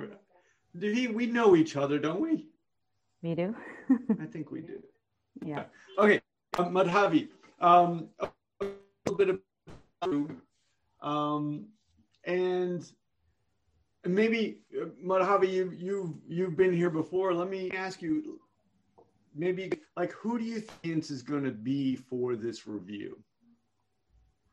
[0.75, 2.47] V, we know each other, don't we?
[3.23, 3.55] We do.
[4.21, 4.83] I think we do.
[5.45, 5.65] Yeah.
[5.99, 6.19] Okay,
[6.57, 7.29] uh, Madhavi.
[7.61, 8.29] Um, a
[9.05, 9.41] little bit of
[10.07, 10.41] you,
[11.03, 11.67] um,
[12.25, 12.91] and
[14.07, 17.35] maybe uh, Madhavi, you you you've been here before.
[17.35, 18.41] Let me ask you,
[19.37, 23.19] maybe like who do you think is going to be for this review?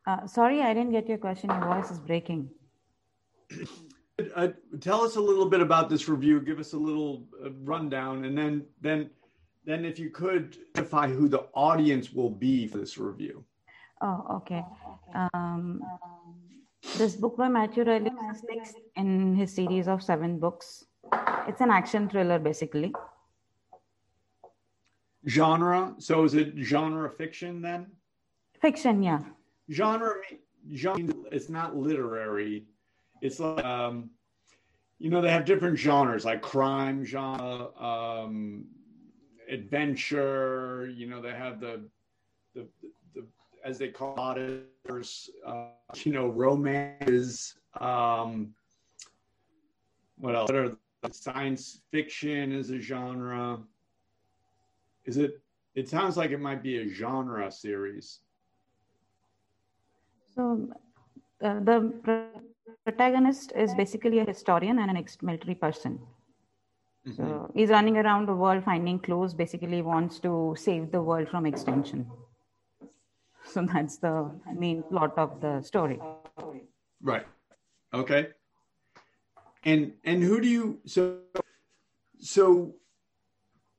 [0.06, 1.50] Uh, sorry, I didn't get your question.
[1.50, 2.50] Your voice is breaking.
[4.36, 4.50] Uh,
[4.82, 6.39] tell us a little bit about this review.
[6.41, 9.10] Give us a little uh, rundown, and then then
[9.65, 13.43] then if you could define who the audience will be for this review.
[14.02, 14.63] Oh, okay.
[15.34, 15.82] Um,
[16.98, 20.84] this book by Matthew Reilly is sixth in his series of seven books.
[21.48, 22.93] It's an action thriller, basically.
[25.28, 25.95] Genre.
[25.99, 27.88] So is it genre fiction then?
[28.59, 29.19] Fiction, yeah.
[29.71, 30.15] Genre.
[30.74, 31.13] Genre.
[31.32, 32.65] It's not literary.
[33.21, 34.09] It's like um,
[34.99, 38.65] you know they have different genres like crime genre, um,
[39.49, 40.91] adventure.
[40.93, 41.82] You know they have the
[42.53, 42.67] the
[43.15, 43.26] the
[43.63, 44.65] as they call it,
[45.45, 45.65] uh,
[46.03, 47.55] you know, romances.
[47.80, 48.53] Um,
[50.17, 50.49] what else?
[50.49, 50.78] What are
[51.11, 53.59] science fiction is a genre?
[55.06, 55.41] Is it?
[55.76, 58.20] It sounds like it might be a genre series.
[60.36, 60.70] So,
[61.41, 61.93] uh, the
[62.86, 65.99] protagonist is basically a historian and an ex-military person.
[67.08, 67.16] Mm-hmm.
[67.16, 69.34] So he's running around the world finding clues.
[69.34, 72.10] Basically, wants to save the world from extinction.
[73.45, 75.99] So that's the main plot of the story.
[77.01, 77.26] Right.
[77.93, 78.30] Okay.
[79.66, 81.20] And and who do you so
[82.20, 82.76] so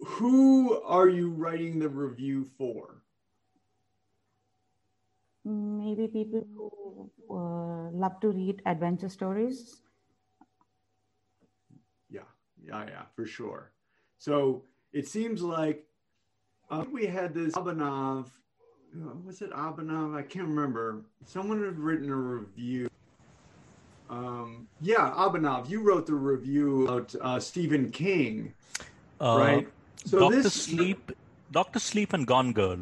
[0.05, 3.03] who are you writing the review for?
[5.45, 9.83] Maybe people who uh, love to read adventure stories.
[12.09, 12.21] Yeah,
[12.63, 13.73] yeah, yeah, for sure.
[14.19, 15.85] So it seems like
[16.71, 18.27] uh, we had this Abanov.
[18.97, 20.17] Uh, was it Abanov?
[20.17, 21.05] I can't remember.
[21.27, 22.89] Someone had written a review.
[24.09, 28.55] Um, yeah, Abanov, you wrote the review about uh, Stephen King,
[29.21, 29.69] uh, right?
[30.05, 31.13] So Doctor this Sleep,
[31.51, 32.79] Doctor Sleep, and Gone Girl.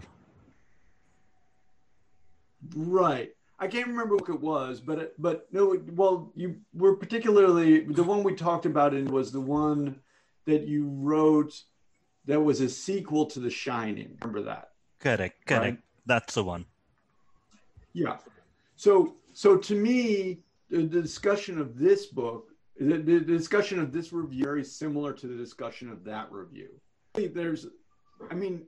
[2.75, 3.35] Right.
[3.59, 5.77] I can't remember what it was, but but no.
[5.93, 8.93] Well, you were particularly the one we talked about.
[8.93, 10.01] It was the one
[10.47, 11.55] that you wrote
[12.25, 14.19] that was a sequel to The Shining.
[14.21, 14.71] Remember that?
[14.99, 15.47] Correct.
[15.47, 15.65] Correct.
[15.65, 15.79] Right?
[16.07, 16.67] That's the one.
[17.93, 18.19] Yeah.
[18.77, 20.41] So so to me,
[20.71, 22.49] the, the discussion of this book,
[22.79, 26.69] the, the discussion of this review, is very similar to the discussion of that review.
[27.15, 27.67] There's,
[28.31, 28.67] I mean,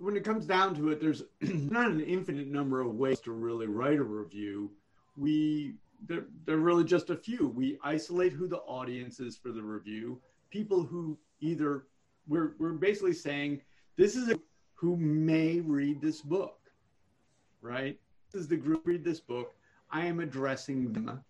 [0.00, 3.66] when it comes down to it, there's not an infinite number of ways to really
[3.66, 4.70] write a review.
[5.16, 5.74] We
[6.06, 7.48] there, there are really just a few.
[7.48, 10.20] We isolate who the audience is for the review.
[10.50, 11.86] People who either
[12.28, 13.60] we're we're basically saying
[13.96, 14.40] this is a,
[14.74, 16.58] who may read this book,
[17.60, 17.98] right?
[18.32, 19.54] This is the group read this book.
[19.90, 21.22] I am addressing them,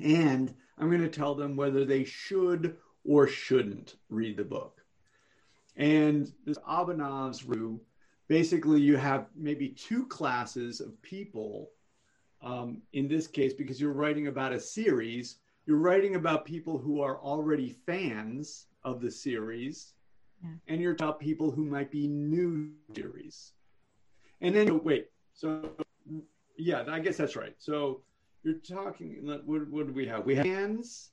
[0.00, 4.83] and I'm going to tell them whether they should or shouldn't read the book.
[5.76, 7.80] And this Abanov's review
[8.28, 11.70] basically you have maybe two classes of people
[12.42, 15.38] um, in this case because you're writing about a series.
[15.66, 19.92] You're writing about people who are already fans of the series.
[20.42, 20.50] Yeah.
[20.68, 23.52] and you're about people who might be new series.
[24.40, 25.70] And then wait so
[26.58, 27.54] yeah i guess that's right.
[27.58, 28.02] So
[28.42, 30.26] you're talking what, what do we have?
[30.26, 31.10] We have fans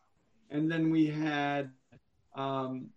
[0.50, 1.72] and then we had
[2.36, 2.90] um,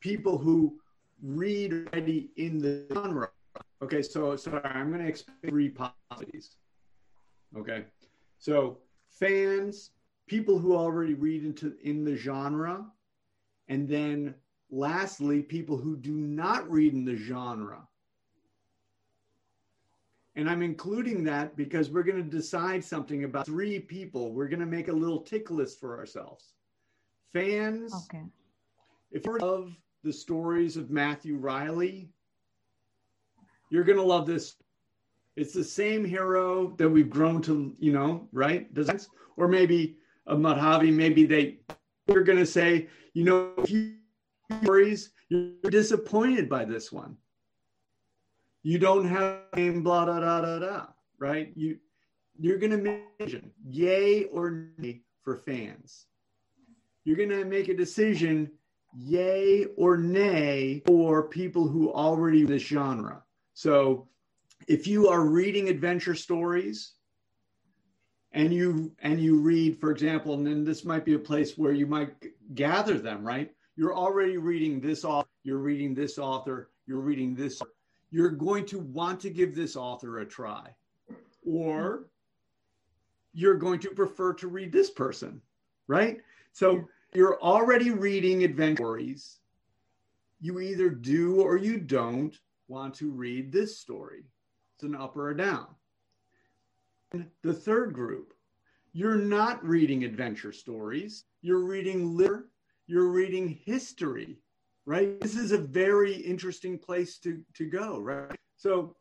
[0.00, 0.80] people who
[1.22, 3.30] read already in the genre
[3.82, 6.56] Okay, so sorry, I'm going to expect three possibilities.
[7.56, 7.84] Okay,
[8.38, 9.90] so fans,
[10.26, 12.84] people who already read into in the genre,
[13.68, 14.34] and then
[14.70, 17.86] lastly, people who do not read in the genre.
[20.36, 24.32] And I'm including that because we're going to decide something about three people.
[24.32, 26.52] We're going to make a little tick list for ourselves.
[27.32, 28.24] Fans, okay.
[29.10, 32.10] if you love the stories of Matthew Reilly,
[33.70, 34.56] you're gonna love this.
[35.36, 38.72] It's the same hero that we've grown to, you know, right?
[38.74, 39.96] Does that, or maybe
[40.28, 41.60] uh, a Madhavi, maybe they
[42.08, 43.54] you're gonna say, you know,
[44.62, 47.16] stories, you're disappointed by this one.
[48.62, 50.86] You don't have name blah da da da da,
[51.18, 51.52] right?
[51.54, 51.78] You
[52.38, 56.06] you're gonna make a yay or nay for fans.
[57.04, 58.50] You're gonna make a decision,
[58.96, 63.22] yay or nay, for people who already this genre.
[63.54, 64.08] So
[64.68, 66.94] if you are reading adventure stories
[68.32, 71.72] and you and you read, for example, and then this might be a place where
[71.72, 72.14] you might
[72.54, 73.52] gather them, right?
[73.76, 77.60] You're already reading this author, you're reading this author, you're reading this.
[78.10, 80.74] You're going to want to give this author a try.
[81.46, 82.06] Or
[83.32, 85.40] you're going to prefer to read this person,
[85.86, 86.18] right?
[86.52, 89.38] So you're already reading adventure stories.
[90.40, 92.36] You either do or you don't
[92.68, 94.24] want to read this story.
[94.76, 95.66] It's an up or a down.
[97.12, 98.32] And the third group,
[98.92, 102.48] you're not reading adventure stories, you're reading literature,
[102.86, 104.38] you're reading history,
[104.86, 105.20] right?
[105.20, 108.36] This is a very interesting place to, to go, right?
[108.56, 108.96] So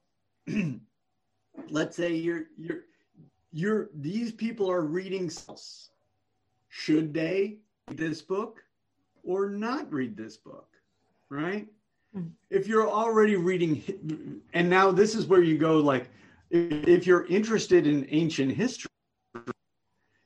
[1.70, 2.84] let's say you're you're
[3.52, 5.90] you're these people are reading else.
[6.70, 7.60] should they
[7.98, 8.64] this book
[9.24, 10.70] or not read this book
[11.30, 11.68] right?
[12.14, 12.28] Hmm.
[12.50, 16.10] If you're already reading, and now this is where you go like,
[16.52, 18.90] if you're interested in ancient history,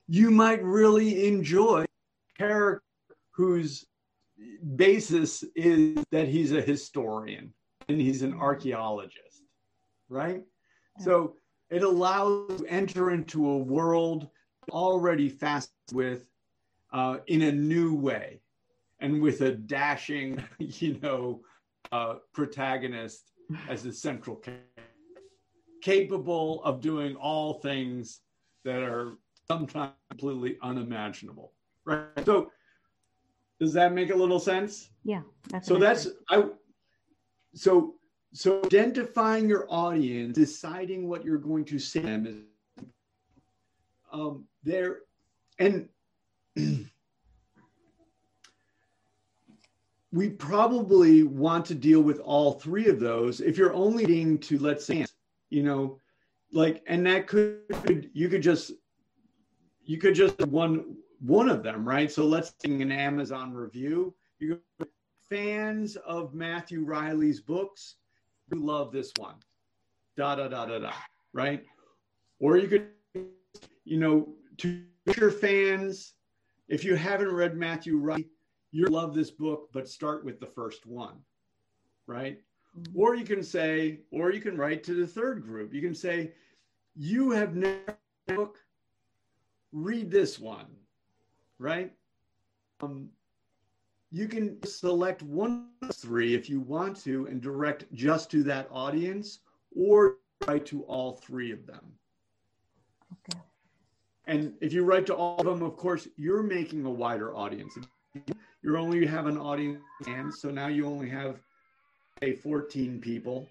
[0.08, 1.86] you might really enjoy
[2.38, 2.82] character
[3.32, 3.86] whose
[4.76, 7.54] basis is that he's a historian
[7.90, 8.42] and he's an hmm.
[8.42, 9.44] archaeologist,
[10.10, 10.44] right?
[11.00, 11.36] So
[11.72, 14.30] it allows you to enter into a world
[14.72, 16.26] already fast with
[16.94, 18.40] uh, in a new way
[19.00, 21.42] and with a dashing, you know,
[21.92, 23.32] uh, protagonist
[23.68, 24.64] as the central character,
[25.82, 28.22] capable of doing all things
[28.64, 29.18] that are
[29.48, 31.52] sometimes completely unimaginable.
[31.86, 32.26] Right.
[32.26, 32.52] So,
[33.60, 34.90] does that make a little sense?
[35.04, 35.22] Yeah.
[35.62, 36.46] so that's I.
[37.54, 37.96] So
[38.34, 42.86] so identifying your audience, deciding what you're going to say them is
[44.12, 45.00] um, there,
[45.60, 45.88] and
[50.12, 53.42] we probably want to deal with all three of those.
[53.42, 55.06] If you're only reading to, let's say,
[55.50, 56.00] you know,
[56.52, 58.72] like, and that could, you could just,
[59.84, 62.12] you could just one, one of them, right?
[62.12, 64.14] So let's say an Amazon review.
[64.40, 64.60] You
[65.34, 67.96] fans of Matthew Reilly's books
[68.50, 69.36] who love this one,
[70.16, 70.94] da da da da da,
[71.34, 71.66] right?
[72.40, 72.88] Or you could,
[73.84, 74.84] you know, to
[75.18, 76.14] your fans,
[76.74, 78.28] if you haven't read Matthew Reilly,
[78.72, 81.20] you love this book, but start with the first one,
[82.08, 82.40] right?
[82.76, 83.00] Mm-hmm.
[83.00, 85.72] Or you can say, or you can write to the third group.
[85.72, 86.32] You can say,
[86.96, 87.96] you have never
[88.26, 88.58] book,
[89.72, 90.66] read this one,
[91.60, 91.94] right?
[92.82, 93.10] Um,
[94.12, 98.68] you can select one of three if you want to and direct just to that
[98.72, 99.42] audience
[99.76, 100.18] or
[100.48, 101.86] write to all three of them.
[103.30, 103.40] Okay.
[104.26, 107.78] And if you write to all of them, of course, you're making a wider audience
[108.64, 111.40] you only have an audience, and so now you only have
[112.22, 113.48] say 14 people.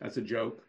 [0.00, 0.62] That's a joke.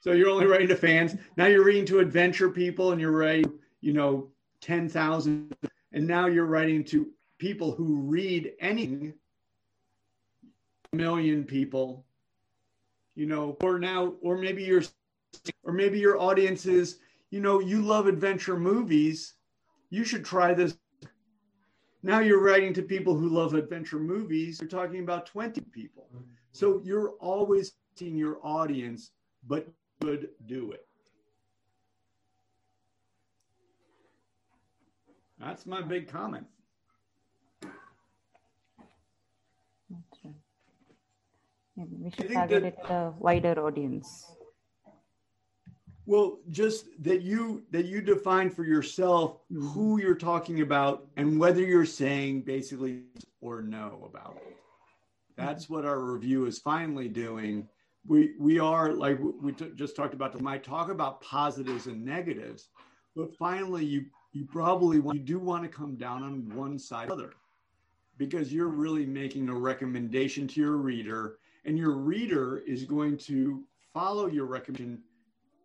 [0.00, 1.16] So you're only writing to fans.
[1.36, 3.50] Now you're reading to adventure people, and you're writing,
[3.80, 4.28] you know,
[4.60, 5.54] 10,000,
[5.92, 7.08] and now you're writing to
[7.38, 9.14] people who read anything.
[10.92, 12.04] Million people,
[13.14, 14.82] you know, or now, or maybe your,
[15.62, 16.98] or maybe your audience is,
[17.30, 19.34] you know, you love adventure movies.
[19.90, 20.76] You should try this
[22.02, 24.60] now you're writing to people who love adventure movies.
[24.60, 26.08] You're talking about 20 people.
[26.52, 29.10] So you're always seeing your audience,
[29.46, 29.66] but
[30.00, 30.86] could do it.
[35.40, 36.46] That's my big comment.
[41.76, 44.30] Yeah, we should target it a wider audience.
[46.06, 49.66] Well, just that you that you define for yourself mm-hmm.
[49.68, 53.02] who you're talking about and whether you're saying basically
[53.40, 54.56] or no about it.
[55.36, 55.74] That's mm-hmm.
[55.74, 57.68] what our review is finally doing.
[58.06, 60.40] We we are like we t- just talked about.
[60.40, 62.68] Might talk about positives and negatives,
[63.16, 67.08] but finally you you probably want, you do want to come down on one side
[67.08, 67.32] or other
[68.16, 73.64] because you're really making a recommendation to your reader, and your reader is going to
[73.92, 75.02] follow your recommendation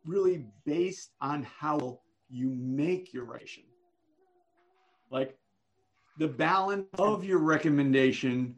[0.06, 2.00] really based on how
[2.30, 3.64] you make your recommendation.
[5.10, 5.38] Like
[6.18, 8.56] the balance of your recommendation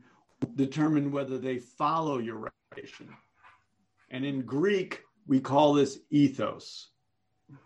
[0.55, 3.09] determine whether they follow your recommendation.
[4.09, 6.89] And in Greek, we call this ethos.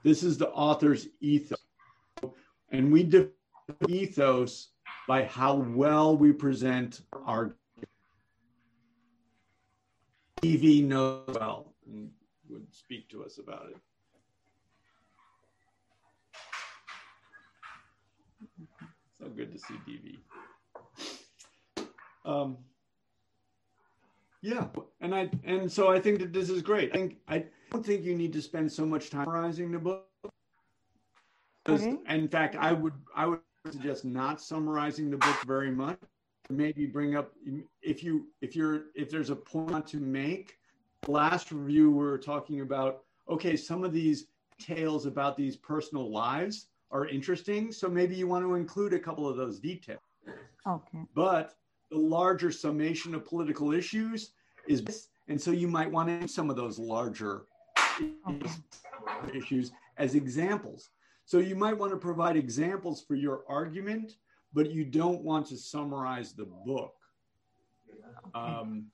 [0.04, 1.60] This is the author's ethos.
[2.72, 3.32] And we define
[3.90, 4.70] ethos
[5.08, 7.56] by how well we present our
[10.42, 11.74] TV knows well
[12.50, 13.78] would speak to us about it.
[19.20, 20.18] So good to see DV.
[22.26, 22.58] Um,
[24.42, 24.66] yeah,
[25.02, 26.92] and I and so I think that this is great.
[26.94, 30.06] I think I don't think you need to spend so much time summarizing the book.
[31.68, 31.98] Okay.
[32.08, 33.40] In fact, I would I would
[33.72, 35.98] suggest not summarizing the book very much.
[36.50, 37.34] Maybe bring up
[37.82, 40.57] if you if you're if there's a point to make,
[41.08, 44.28] last review, we were talking about okay, some of these
[44.60, 47.72] tales about these personal lives are interesting.
[47.72, 50.00] So maybe you want to include a couple of those details.
[50.66, 51.00] Okay.
[51.14, 51.56] But
[51.92, 54.32] the larger summation of political issues
[54.68, 57.44] is, and so you might want to use some of those larger
[58.30, 58.50] okay.
[59.34, 60.90] issues as examples.
[61.26, 64.16] So you might want to provide examples for your argument,
[64.54, 66.94] but you don't want to summarize the book.
[68.34, 68.86] Um,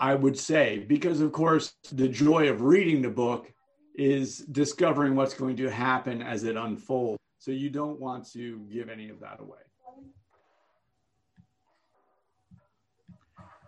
[0.00, 3.52] I would say, because of course, the joy of reading the book
[3.94, 7.18] is discovering what's going to happen as it unfolds.
[7.38, 9.58] So you don't want to give any of that away.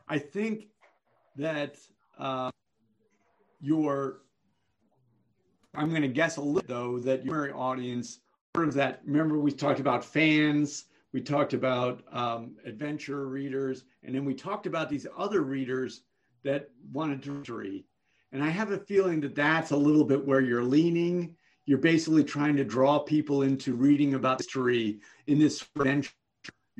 [0.08, 0.68] I think
[1.36, 1.76] that
[2.18, 2.50] uh,
[3.60, 4.22] your,
[5.74, 8.20] I'm going to guess a little though, that your audience,
[8.54, 14.24] of that, remember we talked about fans, we talked about um, adventure readers, and then
[14.24, 16.02] we talked about these other readers
[16.44, 17.84] that wanted to read.
[18.32, 21.36] And I have a feeling that that's a little bit where you're leaning.
[21.66, 26.14] You're basically trying to draw people into reading about history in this French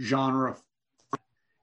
[0.01, 0.57] genre.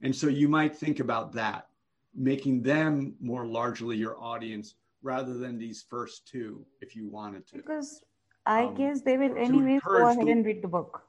[0.01, 1.67] And so you might think about that,
[2.15, 7.57] making them more largely your audience rather than these first two, if you wanted to.
[7.57, 8.03] Because
[8.45, 11.03] I um, guess they will anyway go ahead and read the book.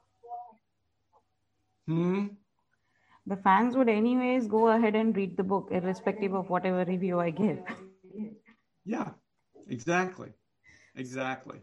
[1.87, 2.27] Hmm
[3.27, 7.29] the fans would anyways go ahead and read the book irrespective of whatever review i
[7.29, 7.59] give.
[8.85, 9.11] Yeah
[9.69, 10.31] exactly
[10.95, 11.59] exactly.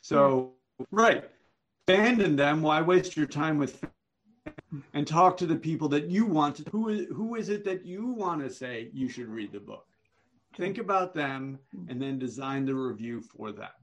[0.00, 0.52] So
[0.90, 1.24] right.
[1.86, 2.62] Abandon them.
[2.62, 3.84] Why waste your time with
[4.94, 7.84] and talk to the people that you want to who is who is it that
[7.84, 9.86] you want to say you should read the book?
[10.56, 11.58] Think about them
[11.88, 13.76] and then design the review for them.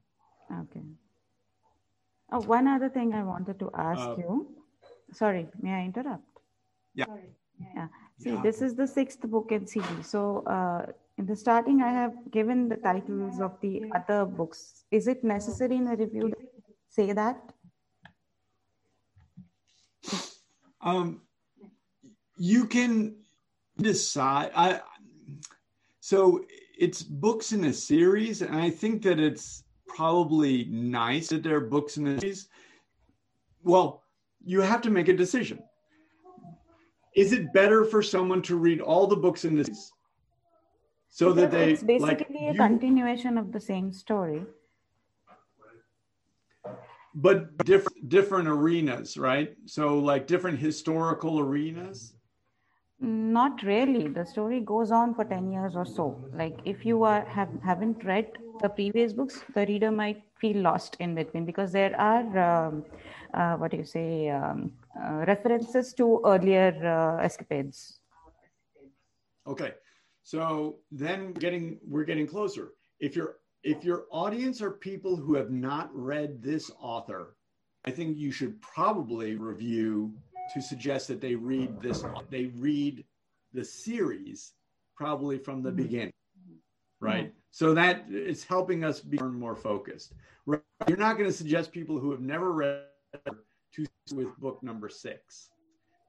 [0.61, 0.83] Okay.
[2.31, 4.47] Oh one other thing i wanted to ask uh, you.
[5.11, 6.36] Sorry may i interrupt
[7.01, 7.05] yeah
[7.75, 7.87] yeah
[8.23, 8.41] see yeah.
[8.47, 10.21] this is the sixth book in series so
[10.55, 10.85] uh,
[11.17, 14.59] in the starting i have given the titles of the other books
[14.99, 16.37] is it necessary in a review to
[16.97, 17.37] say that
[20.81, 21.21] um,
[22.37, 23.15] you can
[23.77, 24.51] decide.
[24.55, 24.81] I
[25.99, 26.45] so
[26.77, 31.61] it's books in a series, and I think that it's probably nice that there are
[31.61, 32.47] books in a series.
[33.63, 34.03] Well,
[34.45, 35.59] you have to make a decision.
[37.17, 39.91] Is it better for someone to read all the books in this
[41.09, 44.43] so that they it's basically like, a you, continuation of the same story
[47.17, 49.55] but different different arenas, right?
[49.65, 52.13] So like different historical arenas.
[52.99, 54.07] Not really.
[54.07, 56.15] The story goes on for ten years or so.
[56.33, 60.97] Like if you are have haven't read the previous books, the reader might feel lost
[60.99, 62.85] in between because there are um,
[63.33, 67.99] uh, what do you say um, uh, references to earlier uh, escapades.
[69.45, 69.73] Okay,
[70.23, 72.73] so then getting we're getting closer.
[72.99, 77.35] If you're if your audience are people who have not read this author,
[77.85, 80.13] I think you should probably review
[80.53, 83.03] to suggest that they read this, they read
[83.53, 84.53] the series
[84.95, 86.13] probably from the beginning,
[86.99, 87.33] right?
[87.51, 90.13] So that it's helping us be more focused.
[90.45, 92.83] You're not going to suggest people who have never read
[93.73, 95.49] to with book number six.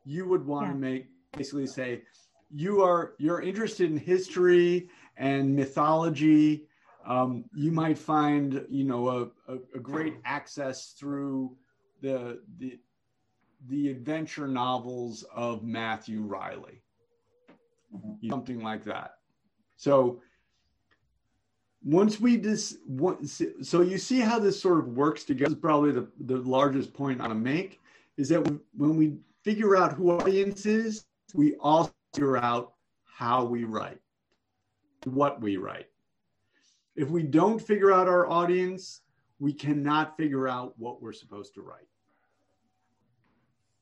[0.05, 0.73] You would want yeah.
[0.73, 2.03] to make basically say
[2.51, 6.69] you are you're interested in history and mythology
[7.09, 11.57] um, you might find you know a, a, a, great access through
[12.03, 12.79] the the
[13.69, 16.83] the adventure novels of Matthew Reilly,
[18.29, 19.15] something like that.
[19.77, 20.21] So
[21.89, 22.77] once we just
[23.63, 25.53] so you see how this sort of works together.
[25.53, 27.81] Is probably the, the largest point I want to make
[28.19, 28.41] is that
[28.77, 32.75] when we figure out who our audience is, we also figure out
[33.05, 34.01] how we write,
[35.05, 35.87] what we write.
[36.95, 39.01] If we don't figure out our audience,
[39.39, 41.89] we cannot figure out what we're supposed to write.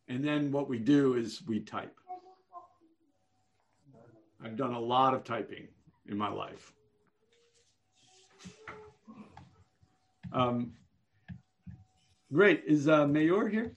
[0.07, 1.99] And then what we do is we type.
[4.45, 5.67] I've done a lot of typing
[6.09, 6.76] in my life.
[10.33, 10.73] Um,
[12.33, 12.65] great.
[12.67, 13.73] Is uh, Mayur here?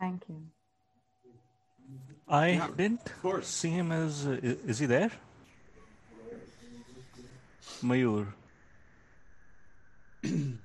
[0.00, 0.42] Thank you.
[2.28, 3.10] I yeah, didn't
[3.42, 4.26] see him as.
[4.26, 5.10] Uh, is he there?
[7.82, 8.26] Mayur.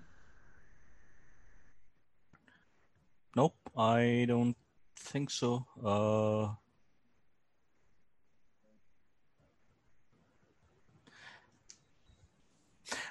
[3.36, 4.58] nope, I don't
[4.96, 5.66] think so.
[5.84, 6.50] Uh,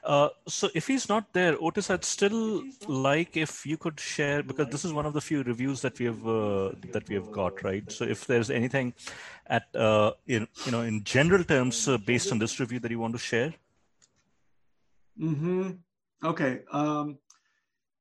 [0.03, 4.67] Uh, so if he's not there, Otis, I'd still like if you could share because
[4.69, 7.63] this is one of the few reviews that we have uh, that we have got
[7.63, 7.91] right.
[7.91, 8.95] So if there's anything
[9.47, 12.99] at uh, in you know in general terms uh, based on this review that you
[12.99, 13.55] want to share.
[15.21, 15.71] Mm hmm.
[16.25, 16.61] Okay.
[16.73, 17.19] Um.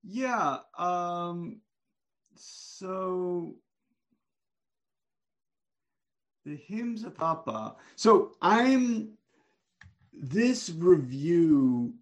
[0.03, 0.57] Yeah.
[0.79, 1.61] Um.
[2.35, 3.53] So
[6.45, 7.75] the hymns of Papa.
[7.95, 9.09] So I'm
[10.13, 11.93] this review.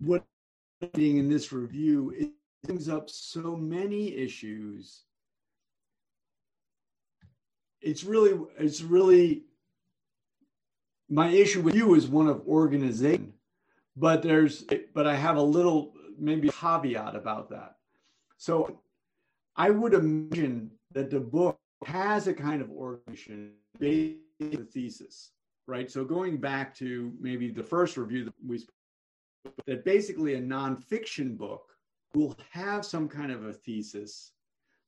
[0.00, 0.24] What
[0.92, 2.30] being in this review it
[2.64, 5.04] brings up so many issues.
[7.80, 9.44] It's really, it's really
[11.08, 13.34] my issue with you is one of organization
[13.96, 17.76] but there's but I have a little maybe caveat about that.
[18.36, 18.80] So
[19.56, 25.30] I would imagine that the book has a kind of organization based on the thesis,
[25.66, 25.90] right?
[25.90, 28.64] So going back to maybe the first review that we
[29.66, 31.76] that basically a nonfiction book
[32.14, 34.32] will have some kind of a thesis,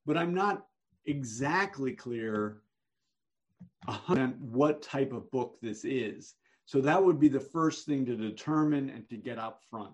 [0.06, 0.66] but I'm not
[1.04, 2.62] exactly clear
[4.40, 6.34] what type of book this is.
[6.64, 9.92] So that would be the first thing to determine and to get up front.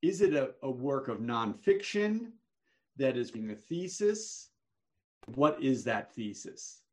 [0.00, 2.32] Is it a, a work of nonfiction
[2.96, 4.50] that is being a thesis?
[5.34, 6.83] What is that thesis?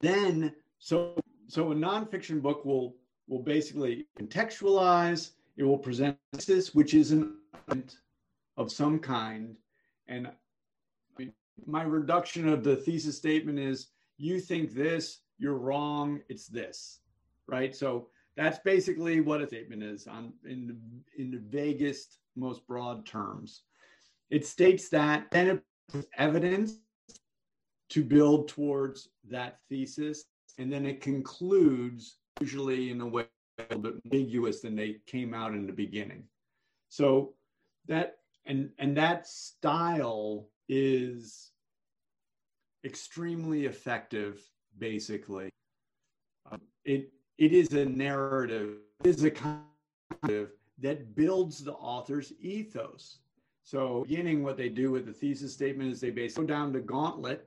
[0.00, 1.14] Then, so
[1.48, 2.96] so a nonfiction book will
[3.28, 5.32] will basically contextualize.
[5.56, 7.36] It will present this, which is an
[8.56, 9.56] of some kind.
[10.08, 10.30] And
[11.66, 17.00] my reduction of the thesis statement is: you think this, you're wrong, it's this,
[17.46, 17.74] right?
[17.74, 23.04] So that's basically what a statement is on in the, in the vaguest, most broad
[23.04, 23.62] terms.
[24.30, 26.78] it states that then it evidence
[27.90, 30.24] to build towards that thesis,
[30.58, 33.26] and then it concludes usually in a way
[33.58, 36.24] a little bit ambiguous than they came out in the beginning.
[36.88, 37.34] So
[37.86, 41.50] that and and that style is
[42.84, 44.40] extremely effective.
[44.78, 45.50] Basically,
[46.50, 49.60] um, it it is a narrative, it is a kind
[50.24, 53.18] of that builds the author's ethos.
[53.62, 56.80] So, beginning, what they do with the thesis statement is they basically go down the
[56.80, 57.46] gauntlet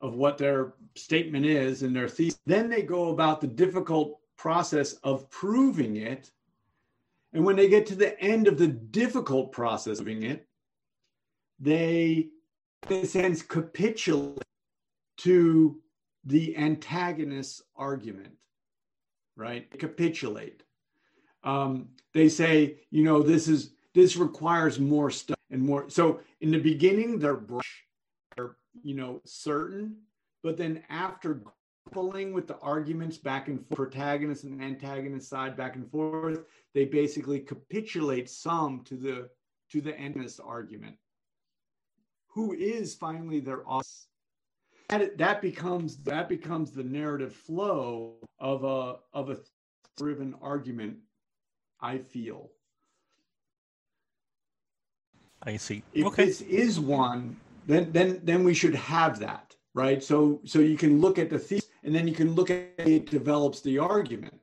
[0.00, 2.40] of what their statement is and their thesis.
[2.46, 6.30] Then they go about the difficult process of proving it.
[7.32, 10.46] And when they get to the end of the difficult process of proving it,
[11.58, 12.28] they,
[12.88, 14.42] in a sense, capitulate
[15.18, 15.80] to
[16.24, 18.32] the antagonist's argument,
[19.36, 19.70] right?
[19.78, 20.62] Capitulate.
[21.44, 25.90] Um, they say, you know, this is this requires more stuff and more.
[25.90, 27.84] So in the beginning, they're brush,
[28.82, 29.96] you know certain,
[30.42, 31.42] but then after
[31.90, 36.84] pulling with the arguments back and forth, protagonist and antagonist side back and forth, they
[36.84, 39.28] basically capitulate some to the
[39.70, 40.96] to the antagonist argument.
[42.28, 44.06] Who is finally their audience?
[44.88, 49.38] That, that becomes that becomes the narrative flow of a of a
[49.96, 50.98] driven argument.
[51.80, 52.50] I feel.
[55.42, 55.82] I see.
[55.94, 56.26] If okay.
[56.26, 57.36] this is one,
[57.66, 60.02] then then then we should have that, right?
[60.02, 63.10] So so you can look at the thesis and then you can look at it
[63.10, 64.40] develops the argument.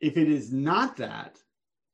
[0.00, 1.38] If it is not that,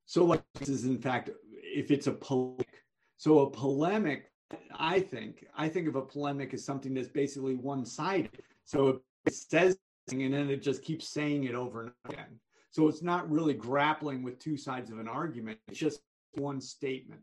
[0.07, 2.83] so like this is in fact, if it's a polemic,
[3.17, 4.31] so a polemic,
[4.75, 8.43] I think, I think of a polemic as something that's basically one-sided.
[8.65, 9.79] So it says
[10.11, 12.41] and then it just keeps saying it over and again.
[12.71, 15.59] So it's not really grappling with two sides of an argument.
[15.69, 16.01] It's just
[16.35, 17.21] one statement.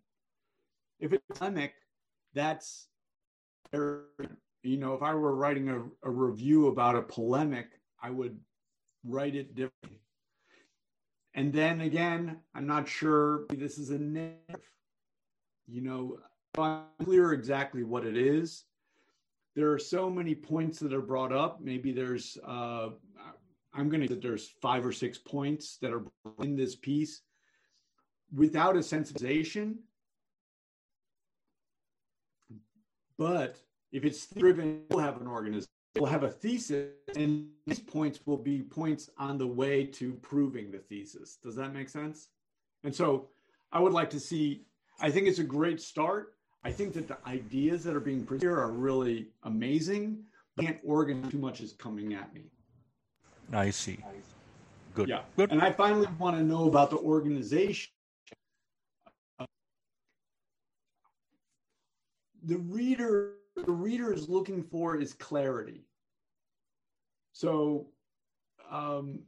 [1.00, 1.74] If it's a polemic,
[2.34, 2.88] that's
[4.63, 7.67] you know, if I were writing a, a review about a polemic,
[8.01, 8.39] I would
[9.03, 10.01] write it differently.
[11.36, 14.69] And then again, I'm not sure this is a narrative.
[15.67, 16.17] You know,
[16.57, 18.65] I'm clear exactly what it is.
[19.55, 21.61] There are so many points that are brought up.
[21.61, 22.89] Maybe there's, uh,
[23.73, 26.03] I'm going to that there's five or six points that are
[26.41, 27.21] in this piece.
[28.34, 29.75] Without a sensitization,
[33.20, 33.57] but
[33.91, 38.38] if it's driven, we'll have an organization, we'll have a thesis, and these points will
[38.38, 41.38] be points on the way to proving the thesis.
[41.43, 42.30] Does that make sense?
[42.86, 43.28] And so
[43.74, 44.63] I would like to see,
[45.01, 46.36] I think it's a great start.
[46.63, 50.24] I think that the ideas that are being presented here are really amazing,
[50.55, 52.43] but I can't organize too much is coming at me.
[53.51, 53.99] I see.
[54.93, 55.09] Good.
[55.09, 55.22] Yeah.
[55.36, 55.51] Good.
[55.51, 57.91] And I finally want to know about the organization.
[62.44, 63.34] The reader
[63.66, 65.84] the reader is looking for is clarity.
[67.34, 67.88] So,
[68.70, 69.20] um,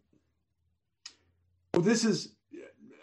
[1.74, 2.36] well, this is,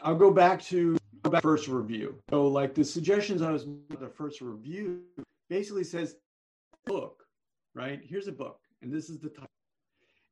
[0.03, 2.21] I'll go back to the first review.
[2.31, 3.67] So, like the suggestions I was
[4.01, 5.03] the first review
[5.49, 6.17] basically says,
[6.87, 7.25] book,
[7.75, 8.01] right?
[8.03, 9.47] Here's a book, and this is the title.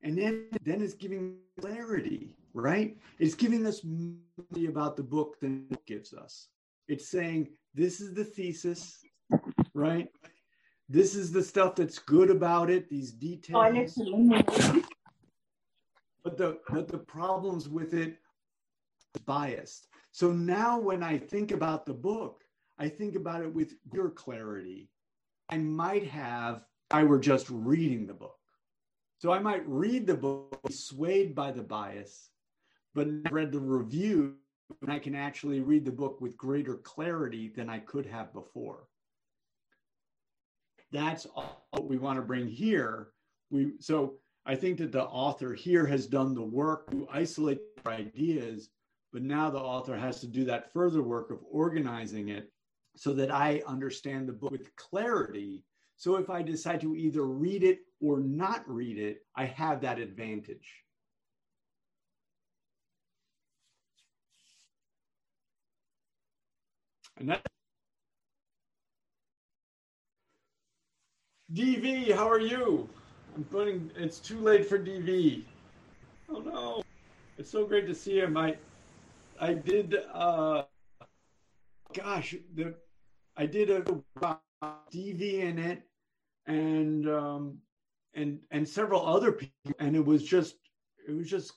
[0.02, 2.96] And then, then it's giving clarity, right?
[3.18, 6.48] It's giving us more about the book than it gives us.
[6.86, 8.98] It's saying, this is the thesis,
[9.76, 10.08] right?
[10.88, 13.62] This is the stuff that's good about it, these details.
[16.24, 18.18] But the but the problems with it
[19.26, 19.88] biased.
[20.12, 22.42] So now when I think about the book,
[22.78, 24.90] I think about it with your clarity.
[25.50, 28.38] I might have I were just reading the book.
[29.18, 32.30] So I might read the book swayed by the bias,
[32.94, 34.34] but read the review
[34.82, 38.88] and I can actually read the book with greater clarity than I could have before
[40.96, 43.08] that's what we want to bring here.
[43.50, 44.14] We so
[44.46, 48.70] I think that the author here has done the work to isolate ideas,
[49.12, 52.50] but now the author has to do that further work of organizing it
[52.96, 55.64] so that I understand the book with clarity.
[55.96, 59.98] So if I decide to either read it or not read it, I have that
[59.98, 60.84] advantage.
[71.52, 72.88] DV, how are you?
[73.34, 73.90] I'm putting.
[73.96, 75.44] It's too late for DV.
[76.28, 76.82] Oh no!
[77.38, 78.36] It's so great to see him.
[78.36, 78.56] I,
[79.40, 79.94] I did.
[80.12, 80.64] uh
[81.94, 82.74] Gosh, the
[83.36, 83.80] I did a
[84.92, 85.82] DV in it,
[86.46, 87.58] and um,
[88.14, 90.56] and and several other people, and it was just
[91.06, 91.52] it was just.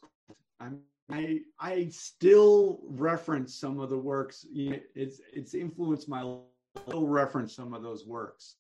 [0.60, 0.82] I'm
[1.12, 4.46] I I still reference some of the works.
[4.54, 6.22] It's it's influenced my
[6.92, 8.58] I'll reference some of those works.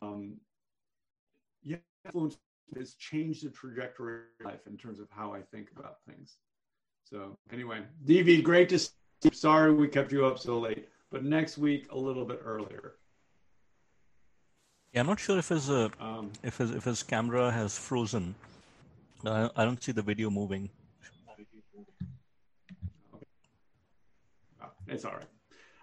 [0.00, 0.36] Um,
[2.04, 2.38] influence
[2.76, 6.36] has changed the trajectory of life in terms of how I think about things.
[7.04, 8.90] So anyway, DV, great to see
[9.24, 9.30] you.
[9.32, 12.94] Sorry we kept you up so late, but next week a little bit earlier.
[14.92, 18.34] Yeah, I'm not sure if his uh, um, if his if his camera has frozen.
[19.24, 20.70] I, I don't see the video moving.
[24.88, 25.28] It's all right.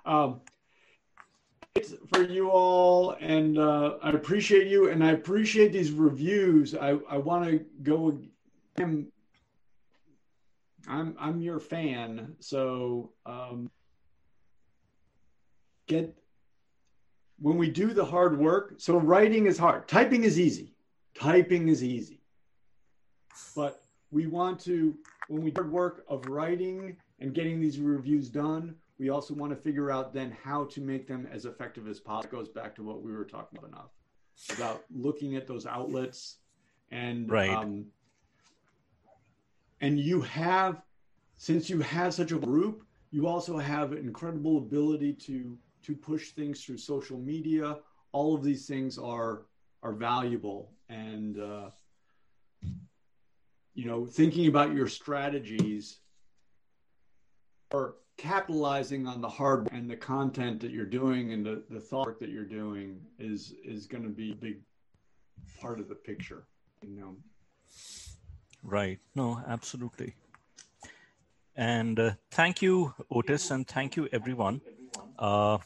[0.05, 0.41] Um,
[2.13, 6.75] for you all, and uh, I appreciate you, and I appreciate these reviews.
[6.75, 8.19] I, I want to go.
[8.77, 9.11] I'm,
[10.87, 13.69] I'm I'm your fan, so um,
[15.87, 16.15] get
[17.39, 18.75] when we do the hard work.
[18.77, 19.87] So writing is hard.
[19.87, 20.75] Typing is easy.
[21.15, 22.21] Typing is easy,
[23.55, 24.95] but we want to
[25.27, 29.51] when we do hard work of writing and getting these reviews done we also want
[29.51, 32.33] to figure out then how to make them as effective as possible.
[32.33, 33.91] It goes back to what we were talking about enough
[34.55, 36.37] about looking at those outlets
[36.91, 37.49] and right.
[37.49, 37.85] Um,
[39.81, 40.81] and you have
[41.37, 46.63] since you have such a group, you also have incredible ability to to push things
[46.63, 47.77] through social media.
[48.11, 49.45] All of these things are
[49.83, 51.69] are valuable and uh,
[53.73, 55.99] you know thinking about your strategies
[57.71, 62.07] or capitalizing on the hard and the content that you're doing and the, the thought
[62.07, 64.57] work that you're doing is is going to be a big
[65.59, 66.47] part of the picture
[66.81, 67.15] you know?
[68.63, 68.99] Right.
[69.15, 70.13] No absolutely.
[71.55, 74.61] And uh, thank you otis and thank you everyone.
[75.17, 75.57] Uh,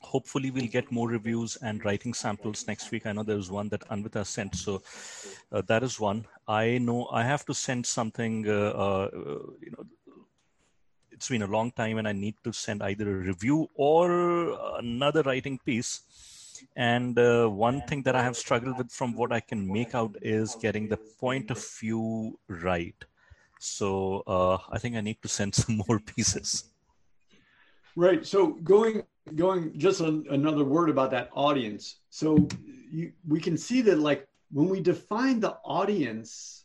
[0.00, 3.06] hopefully we'll get more reviews and writing samples next week.
[3.06, 4.82] I know there's one that anvita sent so
[5.52, 6.26] uh, that is one.
[6.46, 9.10] I know i have to send something uh, uh,
[9.60, 9.84] you know
[11.14, 15.22] it's been a long time and I need to send either a review or another
[15.22, 16.02] writing piece.
[16.76, 20.16] And uh, one thing that I have struggled with from what I can make out
[20.20, 22.96] is getting the point of view right.
[23.60, 26.64] So uh, I think I need to send some more pieces.
[27.96, 28.26] Right.
[28.26, 29.04] So going
[29.36, 32.00] going just another word about that audience.
[32.10, 32.48] So
[32.90, 36.63] you, we can see that like when we define the audience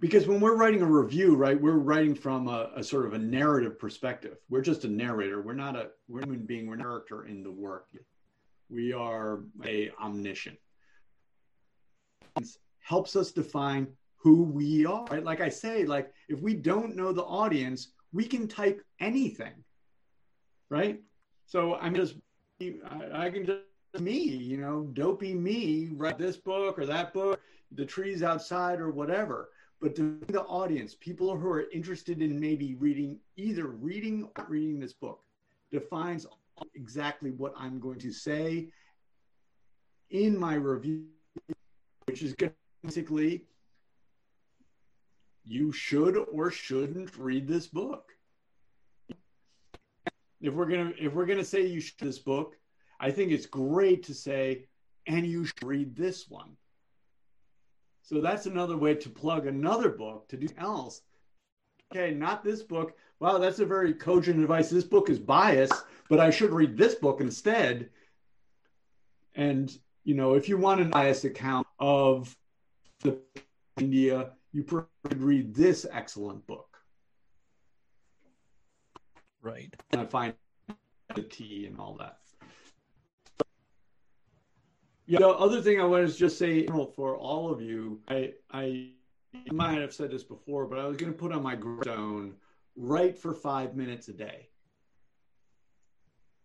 [0.00, 3.18] because when we're writing a review, right, we're writing from a, a, sort of a
[3.18, 4.38] narrative perspective.
[4.48, 5.40] We're just a narrator.
[5.40, 6.66] We're not a we're human being.
[6.66, 7.86] We're a character in the work.
[8.68, 10.58] We are a omniscient.
[12.80, 13.86] Helps us define
[14.16, 15.04] who we are.
[15.06, 15.24] Right?
[15.24, 19.52] Like I say, like if we don't know the audience, we can type anything,
[20.70, 21.00] right?
[21.46, 22.16] So I'm just
[23.12, 23.60] I can just
[24.00, 27.40] me, you know, dopey me, write this book or that book,
[27.72, 29.50] the trees outside or whatever
[29.80, 34.80] but to the audience, people who are interested in maybe reading, either reading or reading
[34.80, 35.20] this book,
[35.70, 36.26] defines
[36.74, 38.68] exactly what I'm going to say
[40.10, 41.04] in my review,
[42.06, 42.34] which is
[42.82, 43.44] basically
[45.44, 48.12] you should or shouldn't read this book.
[50.40, 52.56] If we're gonna if we're gonna say you should this book,
[53.00, 54.66] I think it's great to say,
[55.06, 56.56] and you should read this one
[58.04, 61.00] so that's another way to plug another book to do else.
[61.90, 62.96] Okay, not this book.
[63.18, 64.68] Wow, that's a very cogent advice.
[64.68, 67.88] This book is biased, but I should read this book instead.
[69.34, 72.36] And you know, if you want an biased account of
[73.00, 73.18] the
[73.78, 74.86] India, you could
[75.16, 76.76] read this excellent book.
[79.40, 79.74] Right.
[79.92, 80.34] And I find
[81.14, 82.18] the tea and all that.
[85.06, 85.18] Yeah.
[85.18, 88.90] The other thing I wanted to just say for all of you, I I
[89.52, 92.34] might have said this before, but I was going to put on my gravestone
[92.76, 94.48] write for five minutes a day.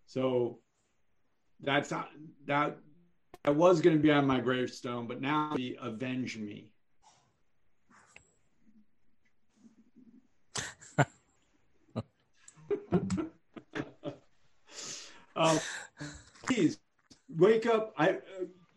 [0.06, 0.60] So
[1.62, 2.10] that's not,
[2.46, 2.78] that
[3.46, 6.72] I was going to be on my gravestone, but now be avenge me.
[15.36, 15.60] uh,
[16.44, 16.78] please
[17.40, 17.94] wake up.
[17.98, 18.18] I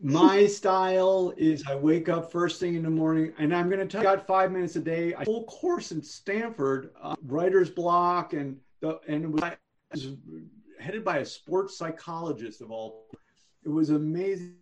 [0.01, 3.87] my style is I wake up first thing in the morning, and I'm going to
[3.87, 5.15] tell you, got five minutes a day.
[5.17, 9.43] I full course in Stanford, uh, writer's block, and the and it was,
[9.93, 10.09] was
[10.81, 13.07] headed by a sports psychologist of all.
[13.65, 14.57] It was amazing.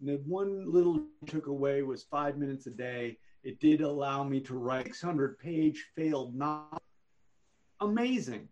[0.00, 3.18] And the one little took away was five minutes a day.
[3.44, 6.78] It did allow me to write 600 page failed novel.
[7.80, 8.48] Amazing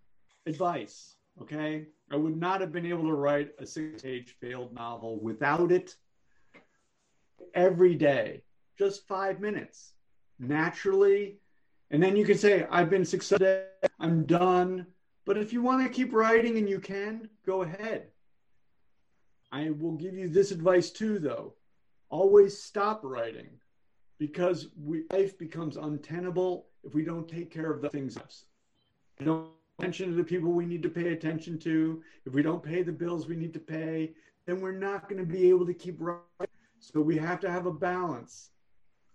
[0.46, 1.16] advice.
[1.40, 1.86] Okay.
[2.10, 5.96] I would not have been able to write a six page failed novel without it
[7.54, 8.42] every day,
[8.78, 9.92] just five minutes
[10.38, 11.38] naturally.
[11.90, 13.64] And then you can say, I've been successful,
[13.98, 14.86] I'm done.
[15.24, 18.08] But if you want to keep writing and you can, go ahead.
[19.50, 21.54] I will give you this advice too, though.
[22.08, 23.48] Always stop writing
[24.18, 28.18] because we, life becomes untenable if we don't take care of the things.
[29.18, 29.48] We don't
[29.78, 32.02] attention to the people we need to pay attention to.
[32.24, 34.12] If we don't pay the bills we need to pay,
[34.46, 36.22] then we're not going to be able to keep writing.
[36.78, 38.50] So we have to have a balance.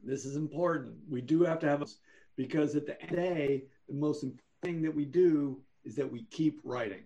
[0.03, 0.95] This is important.
[1.10, 1.88] We do have to have a
[2.36, 5.95] because at the end of the day, the most important thing that we do is
[5.95, 7.03] that we keep writing.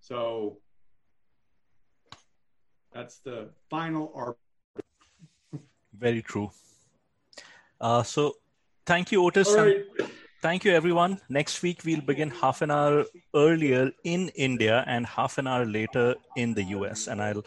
[0.00, 0.58] So
[2.92, 4.38] that's the final art.
[5.96, 6.50] Very true.
[7.80, 8.36] Uh, so
[8.86, 9.52] thank you, Otis.
[9.52, 9.84] Right.
[10.40, 11.20] Thank you, everyone.
[11.28, 16.14] Next week, we'll begin half an hour earlier in India and half an hour later
[16.36, 17.08] in the US.
[17.08, 17.44] And I'll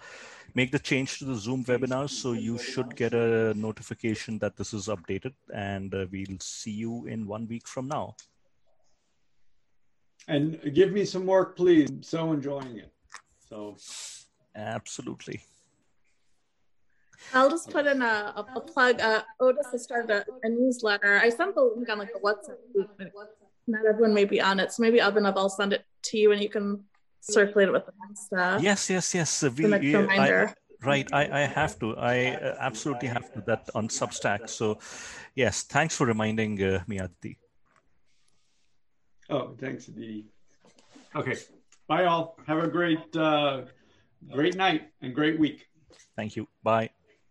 [0.55, 2.09] make the change to the Zoom webinar.
[2.09, 5.33] So you should get a notification that this is updated.
[5.53, 8.17] And uh, we'll see you in one week from now.
[10.27, 11.89] And give me some work, please.
[11.89, 12.91] I'm so enjoying it.
[13.47, 13.77] So,
[14.53, 15.41] absolutely.
[17.33, 18.99] I'll just put in a, a, a plug.
[18.99, 21.19] Uh, Otis has started a, a, newsletter.
[21.19, 22.89] I sent the link on like a WhatsApp group.
[23.67, 26.41] Not everyone may be on it, so maybe Abhinav, I'll send it to you, and
[26.41, 26.83] you can
[27.21, 28.33] circulate it with the next.
[28.33, 29.43] Uh, yes, yes, yes.
[29.43, 30.53] We, the next reminder.
[30.81, 31.95] I, right, I, I have to.
[31.95, 33.41] I uh, absolutely have to.
[33.41, 34.49] That on Substack.
[34.49, 34.79] So,
[35.35, 37.37] yes, thanks for reminding uh, me, Aditi.
[39.29, 40.25] Oh, thanks, Aditi.
[41.15, 41.35] Okay,
[41.87, 42.35] bye all.
[42.47, 43.61] Have a great, uh,
[44.31, 45.67] great night and great week.
[46.15, 46.47] Thank you.
[46.63, 46.89] Bye.